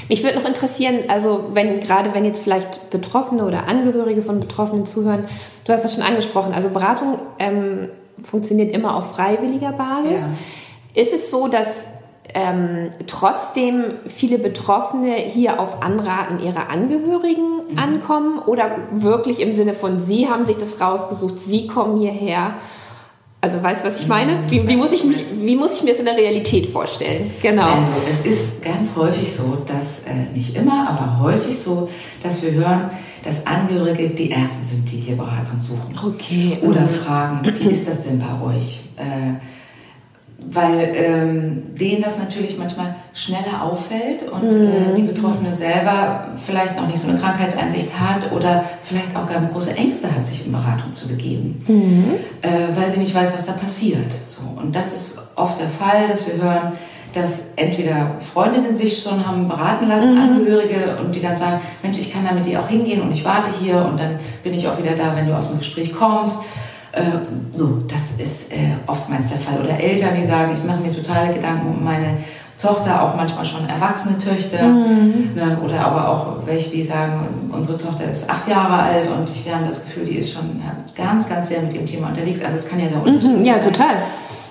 [0.09, 4.87] Mich würde noch interessieren, also wenn gerade wenn jetzt vielleicht Betroffene oder Angehörige von Betroffenen
[4.87, 5.25] zuhören,
[5.65, 7.89] du hast das schon angesprochen, also Beratung ähm,
[8.23, 10.23] funktioniert immer auf freiwilliger Basis.
[10.23, 11.03] Ja.
[11.03, 11.87] Ist es so, dass
[12.35, 17.79] ähm, trotzdem viele Betroffene hier auf Anraten ihrer Angehörigen mhm.
[17.79, 22.55] ankommen oder wirklich im Sinne von, sie haben sich das rausgesucht, sie kommen hierher.
[23.41, 24.41] Also weißt du, was ich meine?
[24.49, 27.31] Wie, wie, muss ich mich, wie muss ich mir das in der Realität vorstellen?
[27.43, 27.67] Genau.
[27.67, 31.89] Also es ist ganz häufig so, dass, äh, nicht immer, aber häufig so,
[32.23, 32.91] dass wir hören,
[33.23, 35.97] dass Angehörige die Ersten sind, die hier Beratung suchen.
[36.05, 36.59] Okay.
[36.63, 38.81] Oder fragen, wie ist das denn bei euch?
[38.97, 39.35] Äh,
[40.49, 44.69] weil ähm, denen das natürlich manchmal schneller auffällt und mhm.
[44.69, 49.51] äh, die Betroffene selber vielleicht noch nicht so eine Krankheitseinsicht hat oder vielleicht auch ganz
[49.53, 52.15] große Ängste hat, sich in Beratung zu begeben, mhm.
[52.43, 54.13] äh, weil sie nicht weiß, was da passiert.
[54.25, 54.61] So.
[54.61, 56.73] Und das ist oft der Fall, dass wir hören,
[57.13, 60.21] dass entweder Freundinnen sich schon haben beraten lassen, mhm.
[60.21, 63.25] Angehörige, und die dann sagen, Mensch, ich kann da mit dir auch hingehen und ich
[63.25, 66.41] warte hier und dann bin ich auch wieder da, wenn du aus dem Gespräch kommst.
[66.97, 67.03] Äh,
[67.55, 69.61] so, das ist äh, oftmals der Fall.
[69.63, 72.17] Oder Eltern, die sagen, ich mache mir totale Gedanken um meine
[72.59, 74.63] Tochter, auch manchmal schon erwachsene Töchter.
[74.63, 75.33] Mhm.
[75.35, 79.55] Ne, oder aber auch welche, die sagen, unsere Tochter ist acht Jahre alt und wir
[79.55, 80.63] haben das Gefühl, die ist schon
[80.95, 82.43] ganz, ganz sehr mit dem Thema unterwegs.
[82.43, 83.65] Also es kann ja sehr mhm, unterschiedlich mhm, ja, sein.
[83.65, 83.97] Ja, total.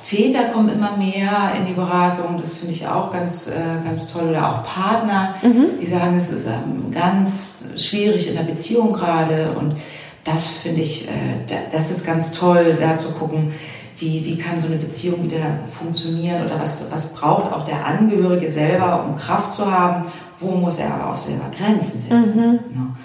[0.03, 3.53] Väter kommen immer mehr in die Beratung, das finde ich auch ganz, äh,
[3.83, 4.29] ganz toll.
[4.29, 5.79] Oder auch Partner, mhm.
[5.81, 9.77] die sagen, es ist ähm, ganz schwierig in der Beziehung gerade und
[10.25, 13.53] das finde ich, äh, das ist ganz toll, da zu gucken,
[13.97, 18.49] wie, wie kann so eine Beziehung wieder funktionieren oder was, was braucht auch der Angehörige
[18.49, 20.05] selber, um Kraft zu haben,
[20.39, 22.51] wo muss er aber auch selber Grenzen setzen.
[22.51, 22.95] Mhm.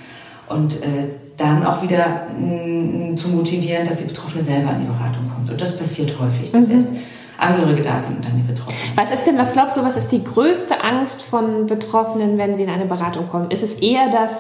[0.49, 5.31] Und äh, dann auch wieder mh, zu motivieren, dass die Betroffene selber in die Beratung
[5.33, 5.51] kommt.
[5.51, 6.77] Und das passiert häufig, dass mhm.
[6.77, 6.89] erst
[7.39, 8.79] Angehörige da sind und dann die Betroffenen.
[8.97, 12.65] Was ist denn, was glaubst du, was ist die größte Angst von Betroffenen, wenn sie
[12.65, 13.51] in eine Beratung kommen?
[13.51, 14.33] Ist es eher das,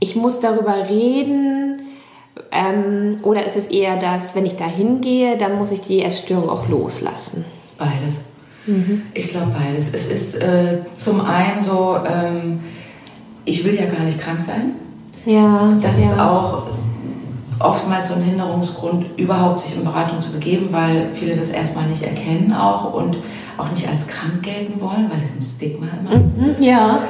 [0.00, 1.67] ich muss darüber reden,
[2.50, 6.48] ähm, oder ist es eher das, wenn ich da hingehe, dann muss ich die Essstörung
[6.48, 7.44] auch loslassen?
[7.76, 8.22] Beides.
[8.66, 9.02] Mhm.
[9.14, 9.92] Ich glaube beides.
[9.92, 12.60] Es ist äh, zum einen so, ähm,
[13.44, 14.74] ich will ja gar nicht krank sein.
[15.24, 15.76] Ja.
[15.82, 16.06] Das ja.
[16.06, 16.64] ist auch
[17.60, 22.02] oftmals so ein Hinderungsgrund, überhaupt sich in Beratung zu begeben, weil viele das erstmal nicht
[22.02, 23.18] erkennen auch und
[23.56, 26.50] auch nicht als krank gelten wollen, weil das ein Stigma immer mhm.
[26.52, 26.60] ist.
[26.60, 27.00] Ja.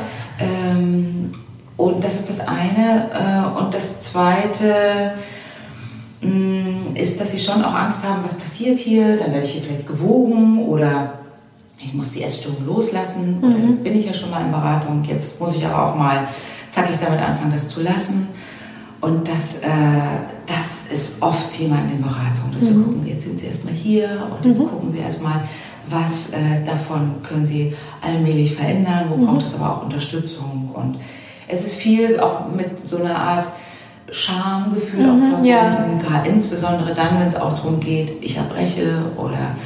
[0.41, 1.33] Ähm,
[1.79, 3.09] und das ist das eine.
[3.15, 5.13] Äh, und das zweite
[6.21, 9.63] mm, ist, dass sie schon auch Angst haben, was passiert hier, dann werde ich hier
[9.63, 11.15] vielleicht gewogen oder
[11.79, 13.39] ich muss die Essstörung loslassen.
[13.41, 13.71] Mhm.
[13.71, 16.27] Jetzt bin ich ja schon mal in Beratung, jetzt muss ich aber auch mal
[16.69, 18.29] zackig damit anfangen, das zu lassen.
[19.01, 19.69] Und das, äh,
[20.47, 22.69] das ist oft Thema in den Beratungen, dass mhm.
[22.69, 24.69] wir gucken, jetzt sind Sie erstmal hier und jetzt mhm.
[24.69, 25.45] gucken Sie erstmal,
[25.89, 29.27] was äh, davon können Sie allmählich verändern, wo mhm.
[29.27, 30.99] braucht es aber auch Unterstützung und
[31.49, 33.49] es ist viel auch mit so einer Art
[34.11, 35.87] Schamgefühl mhm, auch verbunden, ja.
[36.03, 39.57] gerade insbesondere dann, wenn es auch darum geht, ich erbreche oder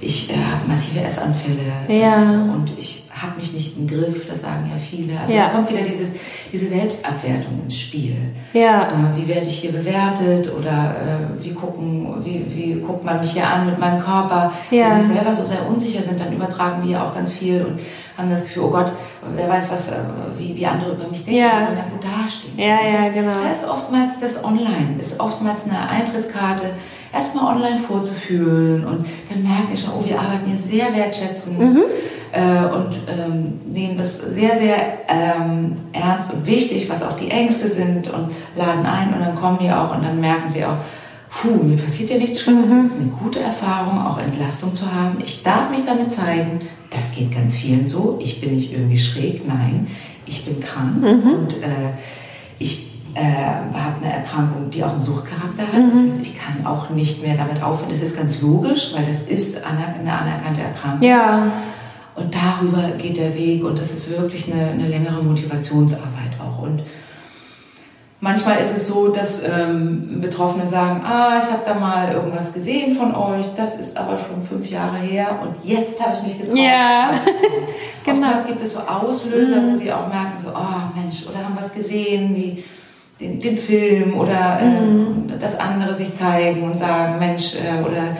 [0.00, 2.22] ich äh, habe massive Essanfälle ja.
[2.22, 5.18] und ich habe mich nicht im Griff, das sagen ja viele.
[5.18, 5.46] Also ja.
[5.46, 6.14] da kommt wieder dieses,
[6.52, 8.16] diese Selbstabwertung ins Spiel.
[8.52, 8.88] Ja.
[8.88, 10.94] Äh, wie werde ich hier bewertet oder
[11.40, 14.52] äh, wie, gucken, wie, wie guckt man mich hier an mit meinem Körper?
[14.70, 14.90] Ja.
[14.90, 17.80] Wenn die selber so sehr unsicher sind, dann übertragen die ja auch ganz viel und
[18.16, 18.92] haben das Gefühl, oh Gott,
[19.34, 19.96] wer weiß, was, äh,
[20.38, 21.68] wie, wie andere über mich denken, ja.
[21.68, 22.54] wenn dann gut dastehen.
[22.56, 23.42] Ja, das, ja, genau.
[23.42, 26.70] Da ist oftmals das Online, ist oftmals eine Eintrittskarte,
[27.12, 31.58] erstmal online vorzufühlen und dann merken die schon, oh, wir arbeiten hier sehr wertschätzend.
[31.58, 31.82] Mhm
[32.32, 34.76] äh, und ähm, nehmen das sehr, sehr
[35.08, 39.58] ähm, ernst und wichtig, was auch die Ängste sind und laden ein und dann kommen
[39.60, 40.76] die auch und dann merken sie auch,
[41.30, 42.80] puh, mir passiert ja nichts Schlimmes, mhm.
[42.80, 45.18] es ist eine gute Erfahrung, auch Entlastung zu haben.
[45.24, 49.46] Ich darf mich damit zeigen, das geht ganz vielen so, ich bin nicht irgendwie schräg,
[49.46, 49.86] nein,
[50.26, 51.32] ich bin krank mhm.
[51.32, 51.94] und äh,
[52.58, 55.88] ich äh, habe eine Erkrankung, die auch einen Suchtcharakter hat.
[55.88, 56.06] Das mhm.
[56.06, 57.90] heißt, ich kann auch nicht mehr damit aufhören.
[57.90, 61.02] Das ist ganz logisch, weil das ist eine anerkannte Erkrankung.
[61.02, 61.46] Ja.
[62.16, 66.62] Und darüber geht der Weg und das ist wirklich eine, eine längere Motivationsarbeit auch.
[66.62, 66.82] Und
[68.20, 72.96] manchmal ist es so, dass ähm, Betroffene sagen, ah, ich habe da mal irgendwas gesehen
[72.96, 76.58] von euch, das ist aber schon fünf Jahre her und jetzt habe ich mich getraut.
[76.58, 77.12] Ja,
[78.04, 78.26] genau.
[78.26, 79.72] Oftmals gibt es so Auslöser, mhm.
[79.72, 82.64] wo sie auch merken, so, oh Mensch, oder haben was gesehen, wie
[83.20, 85.30] den, den Film oder mhm.
[85.30, 88.16] äh, das andere sich zeigen und sagen, Mensch, äh, oder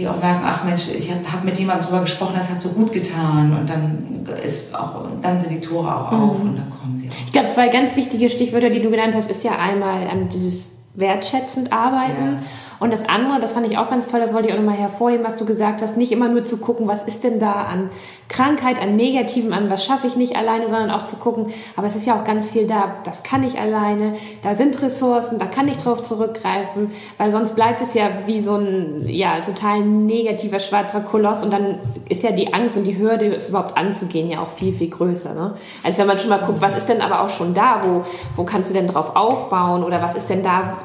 [0.00, 2.70] die auch merken, ach Mensch, ich habe hab mit jemandem drüber gesprochen, das hat so
[2.70, 6.50] gut getan und dann ist auch, dann sind die Tore auch auf mhm.
[6.50, 7.08] und dann kommen sie.
[7.08, 7.14] Auch.
[7.26, 10.70] Ich glaube, zwei ganz wichtige Stichwörter, die du genannt hast, ist ja einmal ähm, dieses
[10.94, 12.36] wertschätzend arbeiten.
[12.36, 12.42] Ja.
[12.80, 15.24] Und das andere, das fand ich auch ganz toll, das wollte ich auch nochmal hervorheben,
[15.24, 17.90] was du gesagt hast, nicht immer nur zu gucken, was ist denn da an
[18.28, 21.96] Krankheit, an Negativem, an was schaffe ich nicht alleine, sondern auch zu gucken, aber es
[21.96, 25.68] ist ja auch ganz viel da, das kann ich alleine, da sind Ressourcen, da kann
[25.68, 31.00] ich drauf zurückgreifen, weil sonst bleibt es ja wie so ein, ja, total negativer schwarzer
[31.00, 34.48] Koloss und dann ist ja die Angst und die Hürde, es überhaupt anzugehen, ja auch
[34.48, 35.54] viel, viel größer, ne?
[35.82, 38.04] Als wenn man schon mal guckt, was ist denn aber auch schon da, wo,
[38.36, 40.78] wo kannst du denn drauf aufbauen oder was ist denn da,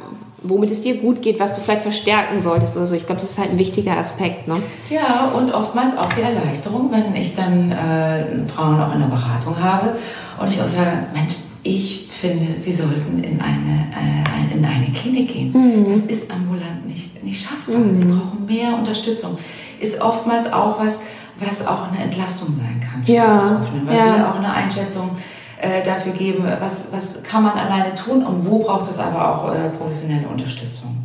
[0.49, 2.95] womit es dir gut geht, was du vielleicht verstärken solltest oder so.
[2.95, 4.47] Ich glaube, das ist halt ein wichtiger Aspekt.
[4.47, 4.55] Ne?
[4.89, 9.61] Ja, und oftmals auch die Erleichterung, wenn ich dann äh, Frauen auch in der Beratung
[9.61, 9.95] habe
[10.39, 15.33] und ich auch sage, Mensch, ich finde, sie sollten in eine, äh, in eine Klinik
[15.33, 15.51] gehen.
[15.51, 15.91] Mhm.
[15.91, 17.77] Das ist ambulant nicht, nicht schaffbar.
[17.77, 17.93] Mhm.
[17.93, 19.37] Sie brauchen mehr Unterstützung.
[19.79, 21.01] Ist oftmals auch was,
[21.39, 23.03] was auch eine Entlastung sein kann.
[23.05, 23.61] Ja.
[23.85, 24.17] Weil ja.
[24.17, 25.34] wir auch eine Einschätzung äh,
[25.83, 29.69] dafür geben, was, was kann man alleine tun und wo braucht es aber auch äh,
[29.69, 30.97] professionelle Unterstützung.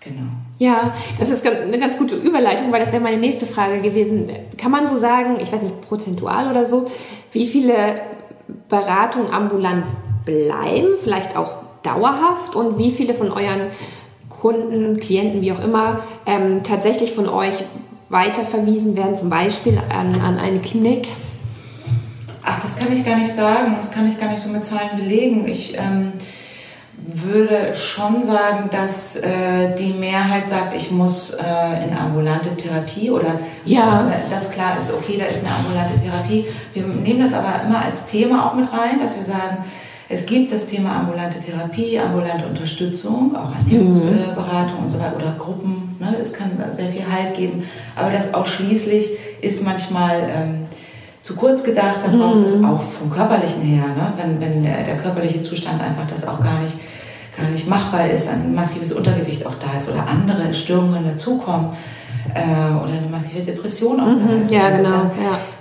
[0.00, 0.22] Genau.
[0.58, 4.30] Ja, das ist eine ganz gute Überleitung, weil das wäre meine nächste Frage gewesen.
[4.58, 6.90] Kann man so sagen, ich weiß nicht, prozentual oder so,
[7.32, 8.00] wie viele
[8.68, 9.84] Beratungen ambulant
[10.24, 13.68] bleiben, vielleicht auch dauerhaft und wie viele von euren
[14.28, 17.64] Kunden, Klienten, wie auch immer, ähm, tatsächlich von euch
[18.08, 21.08] weiterverwiesen werden, zum Beispiel an, an eine Klinik?
[22.44, 23.74] Ach, das kann ich gar nicht sagen.
[23.76, 25.46] Das kann ich gar nicht so mit Zahlen belegen.
[25.46, 26.12] Ich ähm,
[27.04, 33.40] würde schon sagen, dass äh, die Mehrheit sagt, ich muss äh, in ambulante Therapie oder
[33.64, 34.08] ja.
[34.08, 36.46] äh, das klar ist, okay, da ist eine ambulante Therapie.
[36.74, 39.64] Wir nehmen das aber immer als Thema auch mit rein, dass wir sagen,
[40.08, 44.84] es gibt das Thema ambulante Therapie, ambulante Unterstützung, auch Ernährungsberatung mhm.
[44.84, 45.96] und so weiter oder Gruppen.
[45.98, 46.14] Ne?
[46.20, 47.64] Es kann sehr viel Halt geben,
[47.96, 50.66] aber das ausschließlich ist manchmal ähm,
[51.22, 52.44] zu kurz gedacht, dann braucht mhm.
[52.44, 54.12] es auch vom körperlichen her, ne?
[54.16, 56.74] wenn, wenn der, der, körperliche Zustand einfach das auch gar nicht,
[57.38, 61.70] gar nicht machbar ist, ein massives Untergewicht auch da ist oder andere Störungen dazukommen
[62.34, 64.28] äh, oder eine massive Depression auch mhm.
[64.28, 64.50] da ist.
[64.50, 65.10] Ja, also genau.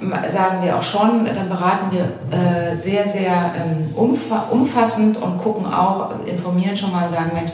[0.09, 0.29] Ja.
[0.29, 5.71] Sagen wir auch schon, dann beraten wir äh, sehr, sehr ähm, umfa umfassend und gucken
[5.71, 7.51] auch, informieren schon mal und sagen, Mensch,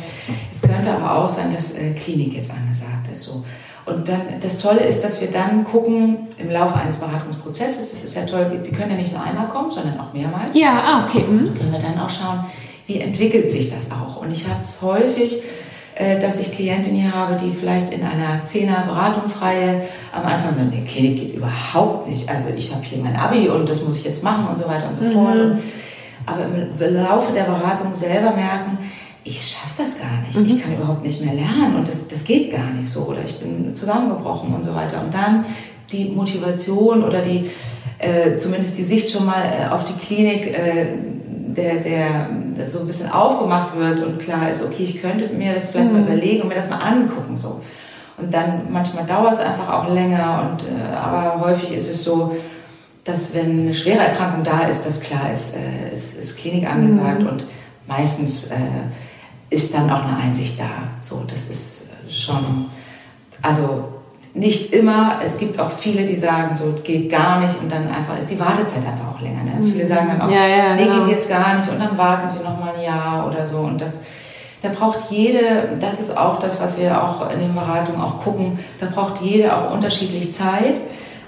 [0.52, 3.24] es könnte aber auch sein, dass äh, Klinik jetzt angesagt ist.
[3.24, 3.44] So.
[3.88, 8.16] Und dann, das Tolle ist, dass wir dann gucken, im Laufe eines Beratungsprozesses, das ist
[8.16, 10.58] ja toll, die können ja nicht nur einmal kommen, sondern auch mehrmals.
[10.60, 11.24] Ja, ah, okay.
[11.24, 11.56] Mhm.
[11.56, 12.44] Können wir dann auch schauen,
[12.86, 14.18] wie entwickelt sich das auch.
[14.18, 15.42] Und ich habe es häufig,
[15.96, 20.72] äh, dass ich Klientinnen hier habe, die vielleicht in einer Zehner Beratungsreihe am Anfang sagen,
[20.72, 22.28] die Klinik geht überhaupt nicht.
[22.28, 24.90] Also ich habe hier mein Abi und das muss ich jetzt machen und so weiter
[24.90, 25.14] und so mhm.
[25.14, 25.36] fort.
[25.40, 25.60] Und,
[26.26, 28.80] aber im Laufe der Beratung selber merken,
[29.28, 30.46] ich schaffe das gar nicht, mhm.
[30.46, 33.40] ich kann überhaupt nicht mehr lernen und das, das geht gar nicht so oder ich
[33.40, 35.02] bin zusammengebrochen und so weiter.
[35.02, 35.46] Und dann
[35.92, 37.50] die Motivation oder die,
[38.00, 40.86] äh, zumindest die Sicht schon mal äh, auf die Klinik, äh,
[41.56, 45.56] der, der, der, so ein bisschen aufgemacht wird und klar ist, okay, ich könnte mir
[45.56, 46.02] das vielleicht mhm.
[46.02, 47.36] mal überlegen und mir das mal angucken.
[47.36, 47.62] So.
[48.18, 52.36] Und dann manchmal dauert es einfach auch länger, und, äh, aber häufig ist es so,
[53.04, 57.22] dass wenn eine schwere Erkrankung da ist, dass klar ist, äh, ist, ist Klinik angesagt
[57.22, 57.28] mhm.
[57.28, 57.46] und
[57.88, 58.56] meistens äh,
[59.50, 60.70] ist dann auch eine Einsicht da.
[61.02, 62.70] So, das ist schon,
[63.42, 63.86] also
[64.34, 68.18] nicht immer, es gibt auch viele, die sagen, so geht gar nicht und dann einfach
[68.20, 69.44] ist die Wartezeit einfach auch länger.
[69.44, 69.52] Ne?
[69.60, 69.72] Mhm.
[69.72, 71.06] Viele sagen dann auch, ja, ja, nee, genau.
[71.06, 73.82] geht jetzt gar nicht und dann warten sie noch mal ein Jahr oder so und
[73.82, 74.04] das,
[74.62, 78.60] da braucht jede, das ist auch das, was wir auch in den Beratungen auch gucken,
[78.80, 80.80] da braucht jede auch unterschiedlich Zeit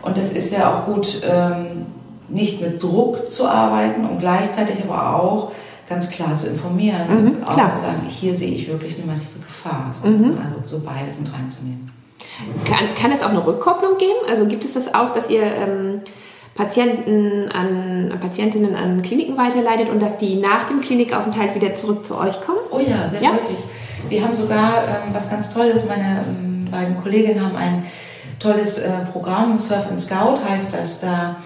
[0.03, 1.87] und das ist ja auch gut, ähm,
[2.27, 5.51] nicht mit Druck zu arbeiten und gleichzeitig aber auch
[5.89, 7.67] ganz klar zu informieren mhm, und auch klar.
[7.67, 9.91] zu sagen, hier sehe ich wirklich eine massive Gefahr.
[9.91, 10.37] So, mhm.
[10.37, 11.91] Also so beides mit reinzunehmen.
[12.63, 14.19] Kann, kann es auch eine Rückkopplung geben?
[14.29, 16.01] Also gibt es das auch, dass ihr ähm,
[16.53, 22.17] Patienten an, Patientinnen an Kliniken weiterleitet und dass die nach dem Klinikaufenthalt wieder zurück zu
[22.17, 22.59] euch kommen?
[22.71, 23.31] Oh ja, sehr ja?
[23.31, 23.65] häufig.
[24.07, 25.85] Wir haben sogar ähm, was ganz Tolles.
[25.85, 27.85] Meine ähm, beiden Kolleginnen haben ein
[28.39, 31.01] tolles äh, Programm, Surf and Scout heißt das.
[31.01, 31.37] Da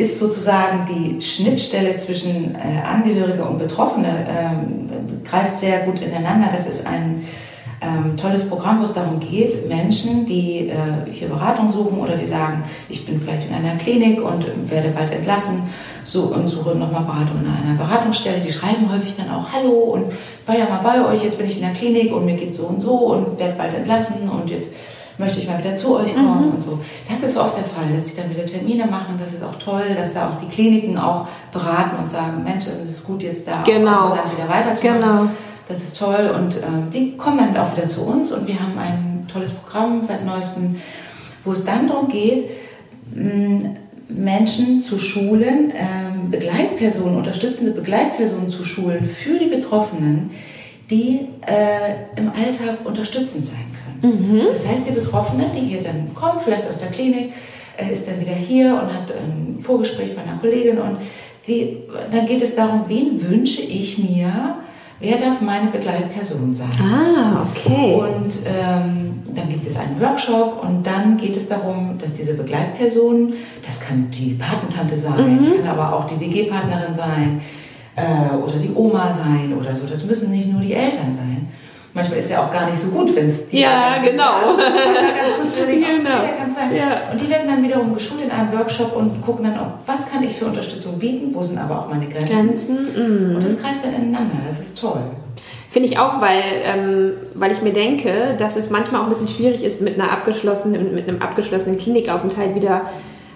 [0.00, 6.48] ist sozusagen die Schnittstelle zwischen äh, Angehörige und Betroffene, äh, greift sehr gut ineinander.
[6.52, 7.26] Das ist ein
[7.82, 12.26] ähm, tolles Programm, wo es darum geht, Menschen, die äh, hier Beratung suchen oder die
[12.26, 15.68] sagen, ich bin vielleicht in einer Klinik und werde bald entlassen
[16.02, 20.12] so, und suche nochmal Beratung in einer Beratungsstelle, die schreiben häufig dann auch, hallo und
[20.46, 22.64] war ja mal bei euch, jetzt bin ich in der Klinik und mir geht so
[22.64, 24.72] und so und werde bald entlassen und jetzt
[25.18, 26.54] möchte ich mal wieder zu euch kommen mhm.
[26.54, 26.78] und so.
[27.08, 29.18] Das ist oft der Fall, dass sie dann wieder Termine machen.
[29.18, 32.90] Das ist auch toll, dass da auch die Kliniken auch beraten und sagen, Mensch, es
[32.90, 34.10] ist gut jetzt da genau.
[34.10, 35.00] auch dann wieder weiterzumachen.
[35.00, 35.30] Genau.
[35.68, 38.76] Das ist toll und ähm, die kommen dann auch wieder zu uns und wir haben
[38.76, 40.76] ein tolles Programm seit neuestem,
[41.44, 42.50] wo es dann darum geht,
[44.08, 50.30] Menschen zu schulen, ähm, Begleitpersonen, unterstützende Begleitpersonen zu schulen für die Betroffenen,
[50.90, 53.69] die äh, im Alltag unterstützend sein.
[54.02, 54.42] Mhm.
[54.50, 57.32] Das heißt, die Betroffene, die hier dann kommen, vielleicht aus der Klinik,
[57.76, 60.98] äh, ist dann wieder hier und hat ein Vorgespräch bei einer Kollegin und
[61.46, 61.78] die,
[62.10, 64.56] dann geht es darum, wen wünsche ich mir,
[65.00, 66.70] wer darf meine Begleitperson sein.
[66.80, 67.94] Ah, okay.
[67.94, 73.32] Und ähm, dann gibt es einen Workshop und dann geht es darum, dass diese Begleitperson,
[73.64, 75.56] das kann die Patentante sein, mhm.
[75.56, 77.40] kann aber auch die WG-Partnerin sein
[77.96, 79.86] äh, oder die Oma sein oder so.
[79.86, 81.48] Das müssen nicht nur die Eltern sein.
[81.92, 84.32] Manchmal ist ja auch gar nicht so gut, wenn es die Ja, Eltern genau.
[86.70, 87.12] Genau.
[87.12, 90.22] Und die werden dann wiederum geschult in einem Workshop und gucken dann, auch, was kann
[90.22, 92.28] ich für Unterstützung bieten, wo sind aber auch meine Grenzen.
[92.28, 93.32] Grenzen.
[93.32, 93.34] Mm.
[93.34, 94.36] Und das greift dann ineinander.
[94.46, 95.00] Das ist toll.
[95.68, 99.28] Finde ich auch, weil, ähm, weil ich mir denke, dass es manchmal auch ein bisschen
[99.28, 102.82] schwierig ist, mit, einer abgeschlossenen, mit einem abgeschlossenen Klinikaufenthalt wieder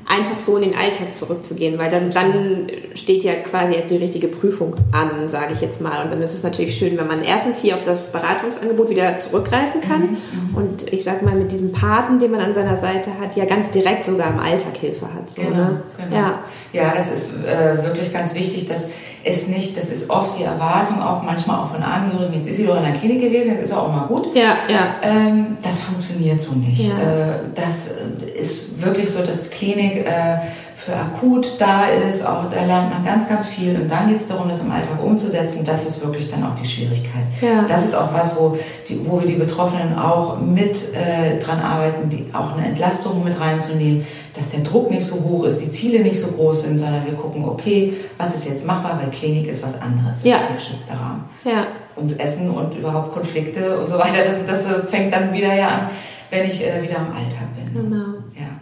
[0.07, 4.29] einfach so in den Alltag zurückzugehen, weil dann, dann steht ja quasi erst die richtige
[4.29, 6.05] Prüfung an, sage ich jetzt mal.
[6.05, 9.81] Und dann ist es natürlich schön, wenn man erstens hier auf das Beratungsangebot wieder zurückgreifen
[9.81, 10.09] kann mhm,
[10.51, 10.57] mhm.
[10.57, 13.71] und ich sag mal mit diesem Paten, den man an seiner Seite hat, ja ganz
[13.71, 15.31] direkt sogar im Alltag Hilfe hat.
[15.31, 15.83] So, genau, ne?
[15.97, 16.17] genau.
[16.17, 16.45] Ja.
[16.73, 18.91] ja, das ist äh, wirklich ganz wichtig, dass
[19.25, 22.67] es nicht, das ist oft die Erwartung auch manchmal auch von Angehörigen, jetzt ist sie
[22.67, 24.35] doch in der Klinik gewesen, jetzt ist sie auch mal gut.
[24.35, 24.97] Ja, ja.
[25.03, 26.89] Ähm, das funktioniert so nicht.
[26.89, 26.95] Ja.
[26.95, 27.91] Äh, das
[28.39, 30.39] ist wirklich so, dass Klinik äh,
[30.85, 34.27] für akut da ist, auch da lernt man ganz, ganz viel und dann geht es
[34.27, 35.65] darum, das im Alltag umzusetzen.
[35.65, 37.25] Das ist wirklich dann auch die Schwierigkeit.
[37.41, 37.65] Ja.
[37.67, 42.11] Das ist auch was, wo, die, wo wir die Betroffenen auch mit äh, dran arbeiten,
[42.11, 46.01] die, auch eine Entlastung mit reinzunehmen, dass der Druck nicht so hoch ist, die Ziele
[46.01, 49.63] nicht so groß sind, sondern wir gucken, okay, was ist jetzt machbar, weil Klinik ist
[49.63, 50.23] was anderes.
[50.23, 50.35] Ja.
[50.35, 51.25] Das ist ein geschützter Rahmen.
[51.45, 51.69] Ja.
[51.97, 55.91] Und Essen und überhaupt Konflikte und so weiter, das, das fängt dann wieder ja an,
[56.29, 57.73] wenn ich äh, wieder im Alltag bin.
[57.73, 58.05] Genau.
[58.35, 58.54] Ja.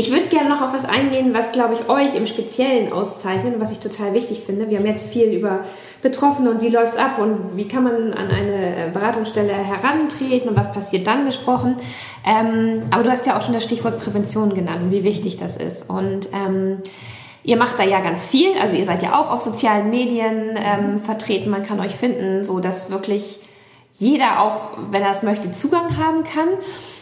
[0.00, 3.70] Ich würde gerne noch auf was eingehen, was, glaube ich, euch im Speziellen auszeichnet was
[3.70, 4.70] ich total wichtig finde.
[4.70, 5.60] Wir haben jetzt viel über
[6.00, 10.48] Betroffene und wie läuft es ab und wie kann man an eine äh, Beratungsstelle herantreten
[10.48, 11.74] und was passiert dann gesprochen.
[12.26, 15.58] Ähm, aber du hast ja auch schon das Stichwort Prävention genannt und wie wichtig das
[15.58, 15.90] ist.
[15.90, 16.78] Und ähm,
[17.42, 21.00] Ihr macht da ja ganz viel, also ihr seid ja auch auf sozialen Medien ähm,
[21.00, 23.38] vertreten, man kann euch finden, so dass wirklich
[24.00, 26.48] jeder auch, wenn er es möchte, Zugang haben kann.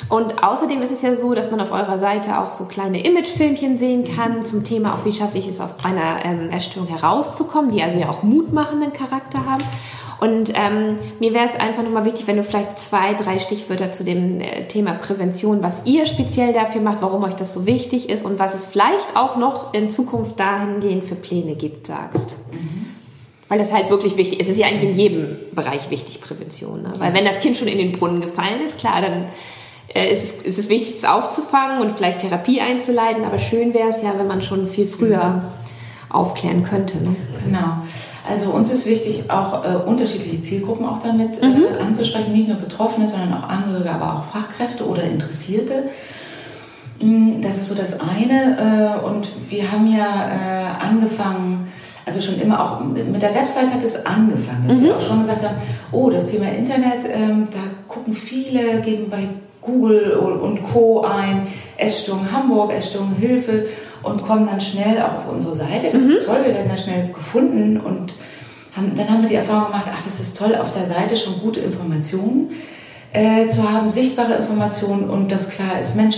[0.09, 3.77] Und außerdem ist es ja so, dass man auf eurer Seite auch so kleine Imagefilmchen
[3.77, 7.83] sehen kann zum Thema, auch wie schaffe ich es aus einer ähm, Erstörung herauszukommen, die
[7.83, 9.63] also ja auch mutmachenden Charakter haben.
[10.21, 14.03] Und ähm, mir wäre es einfach nochmal wichtig, wenn du vielleicht zwei, drei Stichwörter zu
[14.03, 18.25] dem äh, Thema Prävention, was ihr speziell dafür macht, warum euch das so wichtig ist
[18.25, 22.35] und was es vielleicht auch noch in Zukunft dahingehend für Pläne gibt, sagst.
[22.51, 22.88] Mhm.
[23.49, 24.47] Weil das halt wirklich wichtig ist.
[24.47, 26.83] Es ist ja eigentlich in jedem Bereich wichtig, Prävention.
[26.83, 26.93] Ne?
[26.99, 29.27] Weil wenn das Kind schon in den Brunnen gefallen ist, klar, dann
[29.95, 33.25] äh, ist, es, ist es wichtig, es aufzufangen und vielleicht Therapie einzuleiten.
[33.25, 35.45] Aber schön wäre es ja, wenn man schon viel früher
[36.11, 36.99] aufklären könnte.
[36.99, 37.17] Ne?
[37.45, 37.83] Genau.
[38.29, 41.65] Also uns ist wichtig, auch äh, unterschiedliche Zielgruppen auch damit äh, mhm.
[41.81, 42.33] anzusprechen.
[42.33, 45.85] Nicht nur Betroffene, sondern auch Angehörige, aber auch Fachkräfte oder Interessierte.
[47.01, 49.01] Mm, das ist so das eine.
[49.03, 51.69] Äh, und wir haben ja äh, angefangen,
[52.09, 54.85] also schon immer auch mit der Website hat es angefangen, dass mhm.
[54.85, 55.57] wir auch schon gesagt haben,
[55.93, 59.29] oh, das Thema Internet, ähm, da gucken viele, geben bei
[59.61, 61.03] Google und Co.
[61.03, 63.67] ein, Essstörung Hamburg, Essstörung Hilfe
[64.03, 65.91] und kommen dann schnell auch auf unsere Seite.
[65.93, 66.13] Das mhm.
[66.13, 68.15] ist toll, wir werden da schnell gefunden und
[68.75, 71.39] haben, dann haben wir die Erfahrung gemacht, ach, das ist toll, auf der Seite schon
[71.41, 72.53] gute Informationen
[73.13, 76.17] äh, zu haben, sichtbare Informationen und das klar ist, Mensch,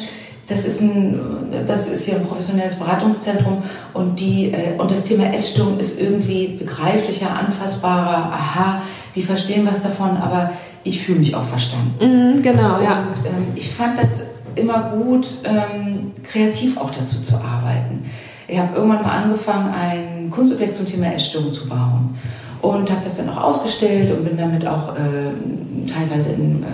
[0.51, 1.20] das ist, ein,
[1.66, 3.62] das ist hier ein professionelles Beratungszentrum
[3.94, 8.82] und, die, äh, und das Thema Essstörung ist irgendwie begreiflicher, anfassbarer, aha,
[9.14, 11.94] die verstehen was davon, aber ich fühle mich auch verstanden.
[12.01, 13.05] Mhm, genau, und, ja.
[13.26, 14.26] Ähm, ich fand das
[14.57, 18.11] immer gut, ähm, kreativ auch dazu zu arbeiten.
[18.48, 22.18] Ich habe irgendwann mal angefangen, ein Kunstobjekt zum Thema Essstörung zu bauen
[22.61, 26.66] und habe das dann auch ausgestellt und bin damit auch äh, teilweise in, äh,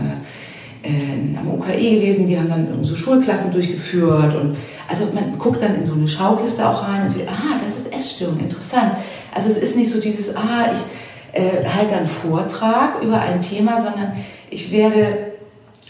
[0.86, 2.28] in, am UKE gewesen.
[2.28, 4.56] Die haben dann so Schulklassen durchgeführt und
[4.88, 7.94] also man guckt dann in so eine Schaukiste auch rein und sieht, ah, das ist
[7.94, 8.92] Essstörung, interessant.
[9.34, 13.80] Also es ist nicht so dieses, ah, ich äh, halte einen Vortrag über ein Thema,
[13.80, 14.12] sondern
[14.48, 15.32] ich werde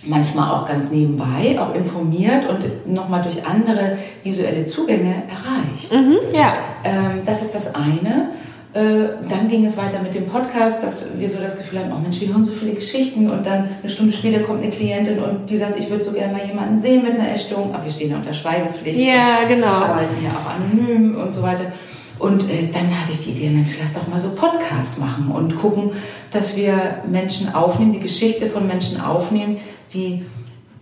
[0.05, 5.93] manchmal auch ganz nebenbei auch informiert und nochmal durch andere visuelle Zugänge erreicht.
[5.93, 6.55] Mhm, ja.
[6.85, 8.31] Ähm, das ist das eine.
[8.77, 11.99] Äh, dann ging es weiter mit dem Podcast, dass wir so das Gefühl hatten, oh
[11.99, 15.49] Mensch, wir hören so viele Geschichten und dann eine Stunde später kommt eine Klientin und
[15.49, 18.11] die sagt, ich würde so gerne mal jemanden sehen mit einer Essstörung, aber wir stehen
[18.11, 18.99] ja unter Schweigepflicht.
[18.99, 19.69] Ja, genau.
[19.69, 21.73] Arbeiten ja auch anonym und so weiter.
[22.19, 25.57] Und äh, dann hatte ich die Idee, Mensch, lass doch mal so Podcasts machen und
[25.57, 25.93] gucken,
[26.31, 29.57] dass wir Menschen aufnehmen, die Geschichte von Menschen aufnehmen,
[29.91, 30.27] wie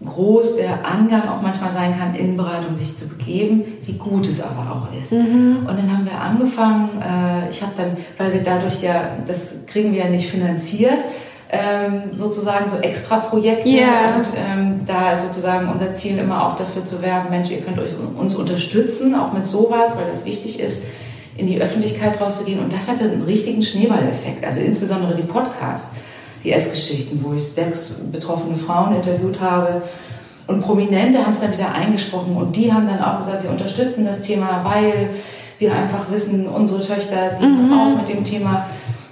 [0.04, 4.42] groß der Angang auch manchmal sein kann, in Beratung sich zu begeben, wie gut es
[4.42, 5.12] aber auch ist.
[5.12, 5.66] Mhm.
[5.68, 9.92] Und dann haben wir angefangen, äh, ich habe dann, weil wir dadurch ja, das kriegen
[9.92, 10.98] wir ja nicht finanziert,
[11.50, 14.16] ähm, sozusagen so extra Projekte yeah.
[14.16, 17.78] und ähm, da ist sozusagen unser Ziel immer auch dafür zu werben, Mensch, ihr könnt
[17.78, 20.86] euch uns unterstützen, auch mit sowas, weil das wichtig ist,
[21.36, 25.96] in die Öffentlichkeit rauszugehen und das hatte einen richtigen Schneeballeffekt, also insbesondere die Podcasts
[26.44, 29.82] die Essgeschichten, wo ich sechs betroffene Frauen interviewt habe.
[30.46, 34.04] Und Prominente haben es dann wieder eingesprochen und die haben dann auch gesagt, wir unterstützen
[34.04, 35.10] das Thema, weil
[35.58, 37.70] wir einfach wissen, unsere Töchter, die mhm.
[37.70, 38.66] haben auch mit dem Thema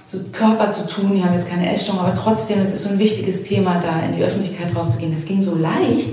[0.05, 2.99] so Körper zu tun, die haben jetzt keine Essstörung, aber trotzdem, es ist so ein
[2.99, 5.11] wichtiges Thema, da in die Öffentlichkeit rauszugehen.
[5.11, 6.09] Das ging so leicht,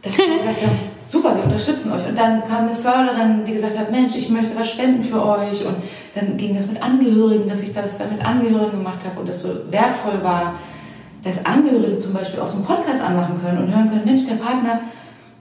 [0.00, 2.06] dass wir gesagt haben, super, wir unterstützen euch.
[2.06, 5.64] Und dann kam eine Förderin, die gesagt hat, Mensch, ich möchte was spenden für euch.
[5.64, 5.76] Und
[6.14, 9.42] dann ging das mit Angehörigen, dass ich das dann mit Angehörigen gemacht habe und das
[9.42, 10.54] so wertvoll war,
[11.22, 14.34] dass Angehörige zum Beispiel auch so einen Podcast anmachen können und hören können, Mensch, der
[14.34, 14.80] Partner,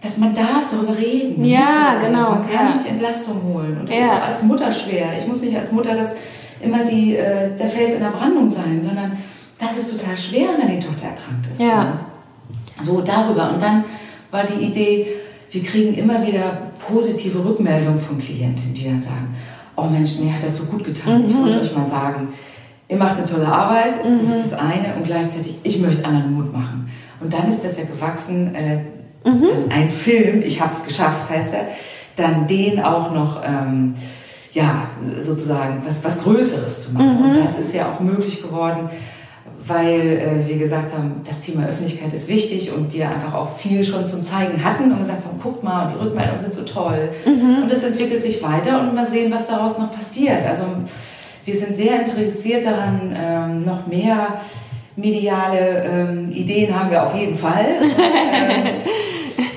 [0.01, 1.43] dass man darf darüber reden.
[1.45, 2.32] Ja, genau.
[2.32, 2.78] Man kann ja.
[2.78, 3.78] sich Entlastung holen.
[3.80, 4.05] Und das ja.
[4.05, 5.07] ist auch als Mutter schwer.
[5.18, 6.13] Ich muss nicht als Mutter das
[6.61, 9.18] immer die, äh, der Fels in der Brandung sein, sondern
[9.59, 11.61] das ist total schwer, wenn die Tochter erkrankt ist.
[11.61, 11.84] Ja.
[11.84, 11.99] Ne?
[12.82, 13.51] So darüber.
[13.53, 13.84] Und dann
[14.32, 15.07] war die Idee,
[15.56, 19.34] wir kriegen immer wieder positive Rückmeldungen von Klientinnen, die dann sagen,
[19.78, 21.22] oh Mensch, mir hat das so gut getan.
[21.22, 21.30] Mhm.
[21.30, 22.28] Ich wollte euch mal sagen,
[22.89, 24.20] ihr macht eine tolle Arbeit, mhm.
[24.20, 26.89] das ist das eine, und gleichzeitig, ich möchte anderen Mut machen.
[27.22, 28.82] Und dann ist das ja gewachsen, äh,
[29.28, 29.70] mhm.
[29.70, 31.68] ein Film, ich habe es geschafft, heißt er,
[32.18, 33.95] dann den auch noch, ähm,
[34.51, 34.88] ja,
[35.20, 37.24] sozusagen was, was Größeres zu machen.
[37.24, 37.43] Und mhm.
[37.43, 38.89] das ist ja auch möglich geworden,
[39.68, 43.84] weil äh, wir gesagt haben, das Thema Öffentlichkeit ist wichtig und wir einfach auch viel
[43.84, 47.10] schon zum Zeigen hatten und gesagt haben, guckt mal, die Rückmeldungen sind so toll.
[47.26, 47.64] Mhm.
[47.64, 50.46] Und es entwickelt sich weiter und mal sehen, was daraus noch passiert.
[50.48, 50.64] Also
[51.46, 54.41] wir sind sehr interessiert daran, ähm, noch mehr
[54.96, 57.66] mediale ähm, Ideen haben wir auf jeden Fall.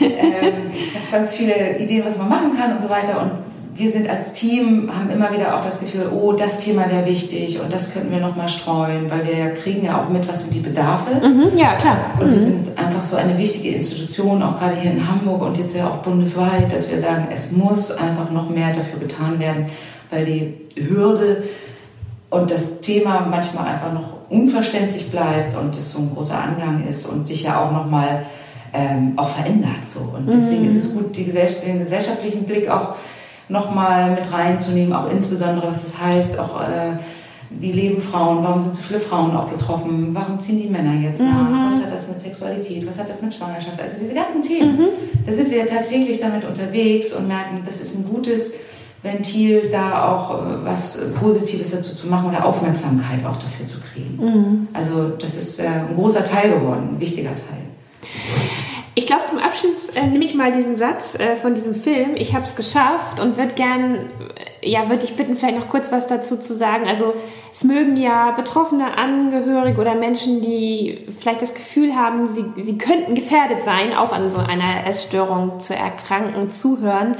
[0.00, 0.10] ähm,
[0.40, 3.22] ähm, ich habe ganz viele Ideen, was man machen kann und so weiter.
[3.22, 3.30] Und
[3.78, 7.60] wir sind als Team, haben immer wieder auch das Gefühl, oh, das Thema wäre wichtig
[7.60, 10.54] und das könnten wir nochmal streuen, weil wir ja kriegen ja auch mit, was sind
[10.54, 11.24] die Bedarfe.
[11.24, 11.96] Mhm, ja, klar.
[12.18, 12.32] Und mhm.
[12.32, 15.86] wir sind einfach so eine wichtige Institution, auch gerade hier in Hamburg und jetzt ja
[15.86, 19.66] auch bundesweit, dass wir sagen, es muss einfach noch mehr dafür getan werden,
[20.10, 21.44] weil die Hürde
[22.30, 27.06] und das Thema manchmal einfach noch unverständlich bleibt und es so ein großer Angang ist
[27.06, 28.26] und sich ja auch nochmal
[28.72, 29.86] ähm, auch verändert.
[29.86, 30.00] So.
[30.00, 30.66] Und deswegen mhm.
[30.66, 32.96] ist es gut, die den gesellschaftlichen Blick auch
[33.48, 36.98] nochmal mit reinzunehmen, auch insbesondere, was das heißt, auch äh,
[37.50, 41.22] wie leben Frauen, warum sind so viele Frauen auch betroffen, warum ziehen die Männer jetzt
[41.22, 41.66] nach, mhm.
[41.66, 44.88] was hat das mit Sexualität, was hat das mit Schwangerschaft, also diese ganzen Themen, mhm.
[45.26, 48.54] da sind wir tagtäglich damit unterwegs und merken, das ist ein gutes
[49.02, 54.18] Ventil, da auch äh, was Positives dazu zu machen oder Aufmerksamkeit auch dafür zu kriegen.
[54.20, 54.68] Mhm.
[54.72, 57.58] Also das ist äh, ein großer Teil geworden, ein wichtiger Teil.
[58.98, 62.16] Ich glaube, zum Abschluss äh, nehme ich mal diesen Satz äh, von diesem Film.
[62.16, 65.92] Ich habe es geschafft und würde gern, äh, ja, würde ich bitten, vielleicht noch kurz
[65.92, 66.88] was dazu zu sagen.
[66.88, 67.14] Also
[67.54, 73.14] es mögen ja betroffene Angehörige oder Menschen, die vielleicht das Gefühl haben, sie, sie könnten
[73.14, 77.16] gefährdet sein, auch an so einer Essstörung zu erkranken, zuhören.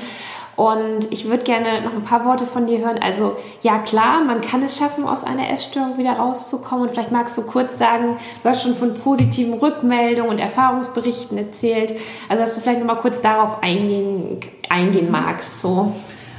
[0.58, 2.98] Und ich würde gerne noch ein paar Worte von dir hören.
[3.00, 6.82] Also ja klar, man kann es schaffen, aus einer Essstörung wieder rauszukommen.
[6.82, 11.94] Und vielleicht magst du kurz sagen, du hast schon von positiven Rückmeldungen und Erfahrungsberichten erzählt.
[12.28, 15.60] Also dass du vielleicht noch mal kurz darauf eingehen, eingehen magst.
[15.60, 15.92] So.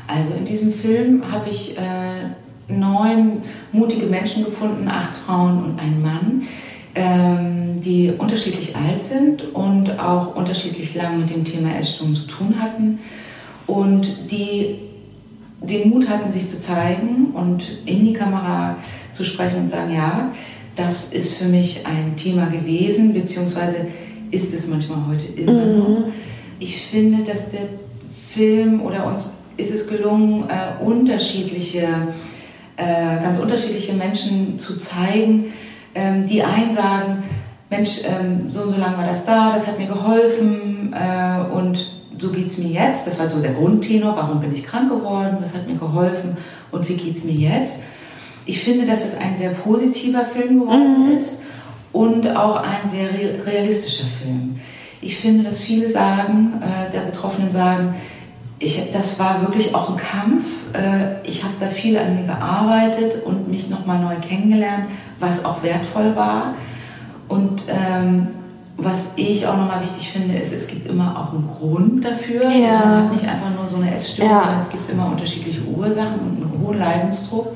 [0.06, 2.28] Also in diesem Film habe ich äh,
[2.68, 6.46] neun mutige Menschen gefunden, acht Frauen und ein Mann
[6.94, 12.56] ähm, die unterschiedlich alt sind und auch unterschiedlich lang mit dem Thema Essstörung zu tun
[12.60, 13.00] hatten
[13.70, 14.80] und die
[15.62, 18.78] den Mut hatten, sich zu zeigen und in die Kamera
[19.14, 20.32] zu sprechen und sagen, ja,
[20.76, 23.88] das ist für mich ein Thema gewesen, beziehungsweise
[24.32, 25.78] ist es manchmal heute immer mhm.
[25.78, 26.04] noch.
[26.60, 27.68] Ich finde, dass der
[28.34, 31.88] Film oder uns ist es gelungen, äh, unterschiedliche,
[32.78, 35.52] äh, ganz unterschiedliche Menschen zu zeigen,
[35.94, 37.24] ähm, die einen sagen,
[37.70, 41.99] Mensch, ähm, so und so lange war das da, das hat mir geholfen äh, und
[42.20, 43.08] so geht es mir jetzt.
[43.08, 46.38] Das war so der Grundtenor, warum bin ich krank geworden, was hat mir geholfen
[46.72, 47.84] und wie geht es mir jetzt.
[48.46, 51.18] Ich finde, dass es ein sehr positiver Film geworden mhm.
[51.18, 51.42] ist
[51.92, 53.10] und auch ein sehr
[53.46, 54.60] realistischer Film.
[55.02, 57.96] Ich finde, dass viele sagen, äh, der Betroffenen sagen,
[58.60, 60.46] ich, das war wirklich auch ein Kampf.
[60.74, 64.88] Äh, ich habe da viel an mir gearbeitet und mich nochmal neu kennengelernt,
[65.20, 66.56] was auch wertvoll war.
[67.30, 68.28] Und ähm,
[68.82, 72.50] was ich auch nochmal wichtig finde, ist, es gibt immer auch einen Grund dafür.
[72.50, 72.80] Ja.
[72.80, 74.40] Man hat nicht einfach nur so eine Essstörung, ja.
[74.40, 77.56] sondern es gibt immer unterschiedliche Ursachen und einen hohen Leidensdruck.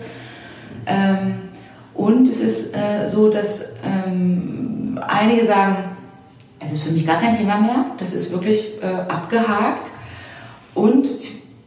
[0.86, 1.36] Ähm,
[1.94, 5.78] und es ist äh, so, dass ähm, einige sagen,
[6.60, 9.92] es ist für mich gar kein Thema mehr, das ist wirklich äh, abgehakt.
[10.74, 11.08] Und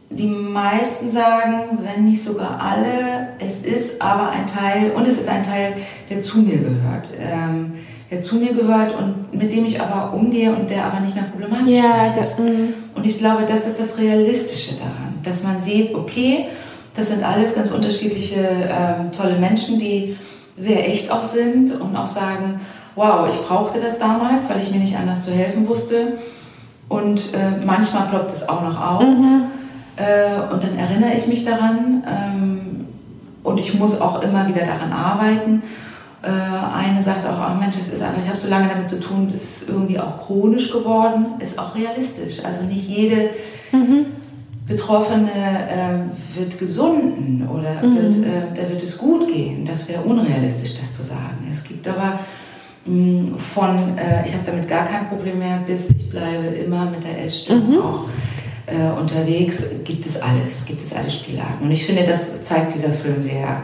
[0.09, 5.29] die meisten sagen, wenn nicht sogar alle, es ist aber ein Teil, und es ist
[5.29, 5.73] ein Teil,
[6.09, 7.11] der zu mir gehört.
[7.19, 7.73] Ähm,
[8.09, 11.25] der zu mir gehört und mit dem ich aber umgehe und der aber nicht mehr
[11.25, 12.39] problematisch ja, ist.
[12.39, 12.73] Mhm.
[12.95, 16.45] Und ich glaube, das ist das Realistische daran, dass man sieht, okay,
[16.95, 20.17] das sind alles ganz unterschiedliche ähm, tolle Menschen, die
[20.57, 22.59] sehr echt auch sind und auch sagen,
[22.95, 26.17] wow, ich brauchte das damals, weil ich mir nicht anders zu helfen wusste.
[26.89, 29.03] Und äh, manchmal ploppt es auch noch auf.
[29.03, 29.43] Mhm.
[29.97, 32.03] Äh, und dann erinnere ich mich daran.
[32.07, 32.87] Ähm,
[33.43, 35.61] und ich muss auch immer wieder daran arbeiten.
[36.23, 38.99] Äh, eine sagt auch, oh Mensch, das ist einfach, ich habe so lange damit zu
[38.99, 42.43] tun, das ist irgendwie auch chronisch geworden, ist auch realistisch.
[42.43, 43.29] Also nicht jede
[43.71, 44.07] mhm.
[44.65, 47.95] Betroffene äh, wird gesunden oder mhm.
[47.95, 49.63] wird, äh, da wird es gut gehen.
[49.65, 51.47] Das wäre unrealistisch, das zu sagen.
[51.51, 52.19] Es gibt aber
[52.85, 57.03] mh, von, äh, ich habe damit gar kein Problem mehr, bis ich bleibe immer mit
[57.03, 57.81] der Essstörung mhm.
[57.81, 58.07] auch
[58.65, 61.63] äh, unterwegs, gibt es alles, gibt es alle Spielarten.
[61.63, 63.61] Und ich finde, das zeigt dieser Film sehr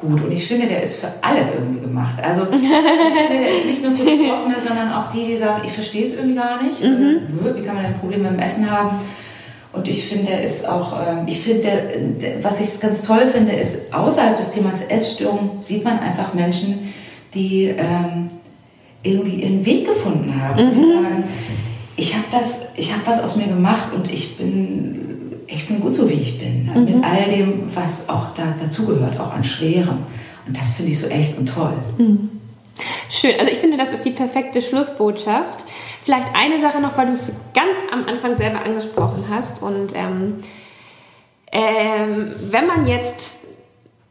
[0.00, 0.22] gut.
[0.22, 2.22] Und ich finde, der ist für alle irgendwie gemacht.
[2.22, 5.72] Also ich finde, der ist nicht nur für Betroffene, sondern auch die, die sagen, ich
[5.72, 6.82] verstehe es irgendwie gar nicht.
[6.82, 7.20] Mhm.
[7.54, 8.98] Wie kann man ein Problem mit dem Essen haben?
[9.72, 11.68] Und ich finde, er ist auch, ähm, ich finde,
[12.42, 16.92] was ich ganz toll finde, ist, außerhalb des Themas Essstörung sieht man einfach Menschen,
[17.34, 18.28] die ähm,
[19.02, 20.64] irgendwie ihren Weg gefunden haben.
[20.64, 20.74] Mhm.
[20.74, 21.24] Die sagen,
[21.96, 25.07] ich habe das, ich habe was aus mir gemacht und ich bin,
[25.48, 26.66] ich bin gut so wie ich bin.
[26.66, 26.84] Mhm.
[26.84, 29.98] Mit all dem, was auch da, dazugehört, auch an Schwerem.
[30.46, 31.74] Und das finde ich so echt und toll.
[31.96, 32.30] Mhm.
[33.10, 33.34] Schön.
[33.38, 35.64] Also ich finde, das ist die perfekte Schlussbotschaft.
[36.02, 39.62] Vielleicht eine Sache noch, weil du es ganz am Anfang selber angesprochen hast.
[39.62, 40.36] Und ähm,
[41.50, 43.37] ähm, wenn man jetzt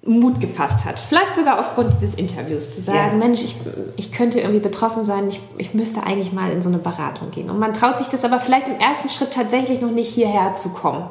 [0.08, 1.00] Mut gefasst hat.
[1.00, 3.26] Vielleicht sogar aufgrund dieses Interviews zu sagen, ja.
[3.26, 3.58] Mensch, ich,
[3.98, 7.50] ich könnte irgendwie betroffen sein, ich, ich müsste eigentlich mal in so eine Beratung gehen.
[7.50, 10.70] Und man traut sich das aber vielleicht im ersten Schritt tatsächlich noch nicht hierher zu
[10.70, 11.04] kommen.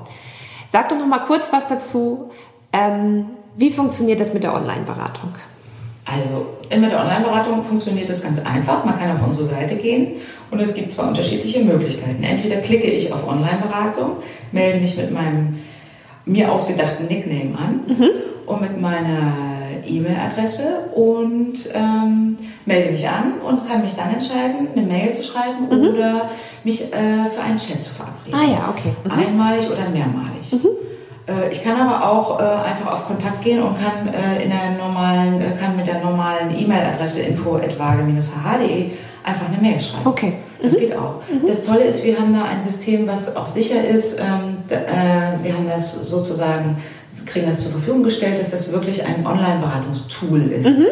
[0.70, 2.30] Sag doch noch mal kurz was dazu.
[2.72, 3.26] Ähm,
[3.56, 5.34] wie funktioniert das mit der Online-Beratung?
[6.06, 8.84] Also mit der Online-Beratung funktioniert das ganz einfach.
[8.84, 10.12] Man kann auf unsere Seite gehen
[10.50, 12.22] und es gibt zwei unterschiedliche Möglichkeiten.
[12.22, 14.12] Entweder klicke ich auf Online-Beratung,
[14.52, 15.58] melde mich mit meinem
[16.24, 18.10] mir ausgedachten Nickname an mhm.
[18.46, 19.32] Und mit meiner
[19.86, 25.66] E-Mail-Adresse und ähm, melde mich an und kann mich dann entscheiden, eine Mail zu schreiben
[25.70, 25.88] mhm.
[25.88, 26.30] oder
[26.64, 28.34] mich äh, für einen Chat zu verabreden.
[28.34, 28.94] Ah ja, okay.
[29.04, 29.10] Mhm.
[29.10, 30.52] Einmalig oder mehrmalig.
[30.52, 30.68] Mhm.
[31.26, 34.76] Äh, ich kann aber auch äh, einfach auf Kontakt gehen und kann äh, in der
[34.78, 38.90] normalen, äh, kann mit der normalen E-Mail-Adresse info@waage-hh.de
[39.22, 40.06] einfach eine Mail schreiben.
[40.06, 40.34] Okay.
[40.62, 40.78] Das mhm.
[40.78, 41.20] geht auch.
[41.28, 41.46] Mhm.
[41.46, 44.18] Das Tolle ist, wir haben da ein System, was auch sicher ist.
[44.18, 46.76] Ähm, äh, wir haben das sozusagen,
[47.26, 50.86] kriegen das zur Verfügung gestellt, dass das wirklich ein Online-Beratungstool ist, mhm.